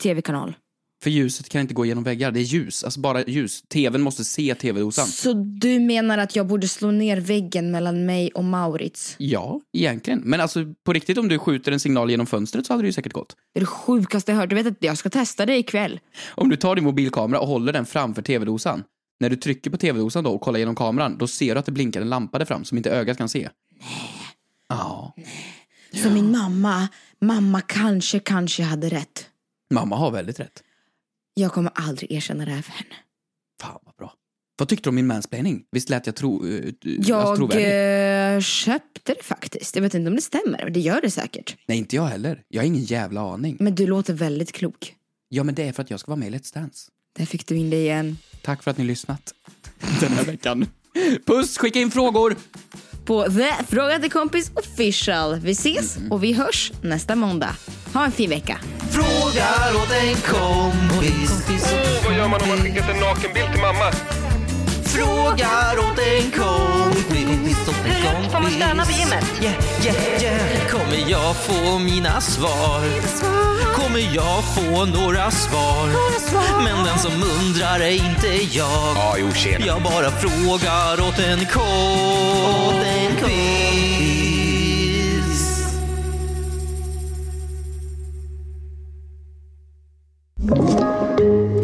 tv-kanal? 0.03 0.55
För 1.03 1.11
ljuset 1.11 1.49
kan 1.49 1.61
inte 1.61 1.75
gå 1.75 1.87
genom 1.87 2.05
väggar, 2.05 2.31
det 2.31 2.40
är 2.40 2.42
ljus, 2.42 2.85
alltså 2.85 3.01
bara 3.01 3.25
ljus. 3.25 3.62
TVn 3.62 4.03
måste 4.03 4.25
se 4.25 4.55
TV-dosan. 4.55 5.07
Så 5.07 5.33
du 5.33 5.81
menar 5.81 6.18
att 6.18 6.37
jag 6.37 6.46
borde 6.46 6.68
slå 6.68 6.90
ner 6.90 7.20
väggen 7.20 7.70
mellan 7.70 8.07
mig 8.07 8.31
och 8.35 8.44
Maurits? 8.44 9.14
Ja, 9.18 9.61
egentligen. 9.72 10.22
Men 10.25 10.40
alltså 10.40 10.64
på 10.85 10.92
riktigt 10.92 11.18
om 11.18 11.29
du 11.29 11.38
skjuter 11.38 11.72
en 11.72 11.81
signal 11.81 12.11
genom 12.11 12.27
fönstret 12.27 12.66
så 12.66 12.72
hade 12.72 12.83
det 12.83 12.87
ju 12.87 12.92
säkert 12.92 13.12
gått. 13.12 13.37
Det 13.55 13.59
är 13.59 13.61
det 13.61 13.66
sjukaste 13.66 14.33
jag 14.33 14.38
hört. 14.38 14.51
Du 14.51 14.57
vet 14.57 14.66
att 14.66 14.77
jag 14.81 14.99
ska 14.99 15.11
testa 15.11 15.46
det 15.46 15.57
ikväll. 15.57 16.01
Om 16.29 16.49
du 16.49 16.57
tar 16.57 16.75
din 16.75 16.85
mobilkamera 16.85 17.40
och 17.40 17.49
håller 17.49 17.72
den 17.72 17.87
framför 17.87 18.22
TV-dosan. 18.22 18.83
När 19.20 19.31
du 19.31 19.37
trycker 19.37 19.70
på 19.70 19.76
TV-dosan 19.76 20.24
då 20.24 20.31
och 20.31 20.40
kollar 20.40 20.59
genom 20.59 20.74
kameran, 20.74 21.18
då 21.18 21.26
ser 21.26 21.55
du 21.55 21.59
att 21.59 21.66
det 21.66 21.72
blinkar 21.72 22.00
en 22.00 22.09
lampa 22.09 22.38
där 22.38 22.44
fram 22.44 22.64
som 22.64 22.76
inte 22.76 22.90
ögat 22.90 23.18
kan 23.18 23.29
se. 23.29 23.48
Ja, 24.68 25.14
Så 26.02 26.11
min 26.11 26.31
mamma, 26.31 26.88
mamma 27.20 27.61
kanske, 27.61 28.18
kanske 28.18 28.62
hade 28.62 28.88
rätt. 28.88 29.26
mamma 29.70 29.96
har 29.96 30.11
väldigt 30.11 30.40
rätt. 30.40 30.62
Jag 31.35 31.52
kommer 31.52 31.72
aldrig 31.74 32.12
erkänna 32.12 32.44
det 32.44 32.50
här 32.50 32.62
för 32.62 32.72
henne. 32.72 32.94
Fan 33.61 33.79
vad 33.85 33.94
bra. 33.94 34.14
Vad 34.59 34.68
tyckte 34.68 34.83
du 34.83 34.88
om 34.88 34.94
min 34.94 35.07
mansplaining? 35.07 35.64
Visst 35.70 35.90
lät 35.90 36.07
jag 36.07 36.16
tro, 36.16 36.44
uh, 36.44 36.72
Jag 36.83 37.40
eh, 38.35 38.40
köpte 38.40 39.14
det 39.14 39.22
faktiskt. 39.22 39.76
Jag 39.76 39.83
vet 39.83 39.94
inte 39.94 40.09
om 40.09 40.16
det 40.16 40.22
stämmer, 40.22 40.61
men 40.64 40.72
det 40.72 40.81
gör 40.81 41.00
det 41.00 41.11
säkert. 41.11 41.57
Nej, 41.66 41.79
inte 41.79 41.96
jag 41.96 42.07
heller. 42.07 42.42
Jag 42.48 42.62
har 42.62 42.66
ingen 42.66 42.85
jävla 42.85 43.20
aning. 43.20 43.57
Men 43.61 43.74
du 43.74 43.87
låter 43.87 44.14
väldigt 44.14 44.52
klok. 44.52 44.94
Ja, 45.29 45.42
men 45.44 45.55
det 45.55 45.68
är 45.68 45.72
för 45.72 45.83
att 45.83 45.90
jag 45.90 46.00
ska 46.00 46.11
vara 46.11 46.18
med 46.18 46.29
i 46.29 46.31
Let's 46.31 46.55
Dance. 46.55 46.90
Där 47.16 47.26
fick 47.26 47.46
du 47.46 47.57
in 47.57 47.70
det 47.70 47.76
igen. 47.76 48.18
Tack 48.42 48.62
för 48.62 48.70
att 48.70 48.79
ni 48.79 48.85
lyssnat 48.85 49.35
den 50.00 50.12
här 50.12 50.24
veckan. 50.24 50.66
Puss, 51.26 51.59
skicka 51.59 51.79
in 51.79 51.90
frågor! 51.90 52.37
På 53.05 53.22
The 53.24 53.52
Fråga 53.68 53.98
till 53.98 54.11
kompis 54.11 54.50
official. 54.55 55.40
Vi 55.40 55.50
ses 55.50 55.98
och 56.11 56.24
vi 56.24 56.33
hörs 56.33 56.72
nästa 56.83 57.16
måndag. 57.16 57.57
Ha 57.94 58.05
en 58.05 58.12
fin 58.12 58.31
vecka. 58.31 58.59
Frågar 58.90 59.76
åt 59.83 59.90
en 59.90 60.14
kompis. 60.14 61.44
Åh, 61.50 62.05
vad 62.05 62.16
gör 62.16 62.29
man 62.29 62.42
om 62.42 62.48
man 62.48 62.59
skickat 62.59 62.88
en 62.88 63.00
nakenbild 63.00 63.52
till 63.52 63.61
mamma? 63.61 63.92
Frågar 64.96 65.78
åt 65.78 65.98
en 65.98 66.30
kompis. 66.30 67.68
Åt 67.68 67.87
en 67.87 68.12
kompis. 68.12 68.32
Får 68.32 68.40
man 68.40 68.50
stöna 68.50 68.85
på 68.85 68.92
gymmet? 68.92 69.24
Yeah, 69.42 69.54
yeah, 69.85 70.22
yeah. 70.22 70.68
Kommer 70.70 71.11
jag 71.11 71.37
få 71.37 71.78
mina 71.78 72.20
svar? 72.20 72.82
Kommer 73.74 74.14
jag 74.14 74.44
få 74.44 74.85
några 74.85 75.30
svar? 75.30 75.88
Men 76.64 76.85
den 76.85 76.98
som 76.98 77.12
undrar 77.12 77.80
är 77.80 77.90
inte 77.90 78.56
jag. 78.56 78.96
Ja, 78.96 79.16
jo, 79.18 79.32
tjena. 79.32 79.66
Jag 79.66 79.82
bara 79.82 80.11
frågar 80.11 81.09
åt 81.09 81.18
en 81.18 81.46
kompis. 81.46 81.66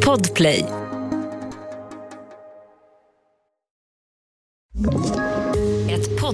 Podplay. 0.04 0.81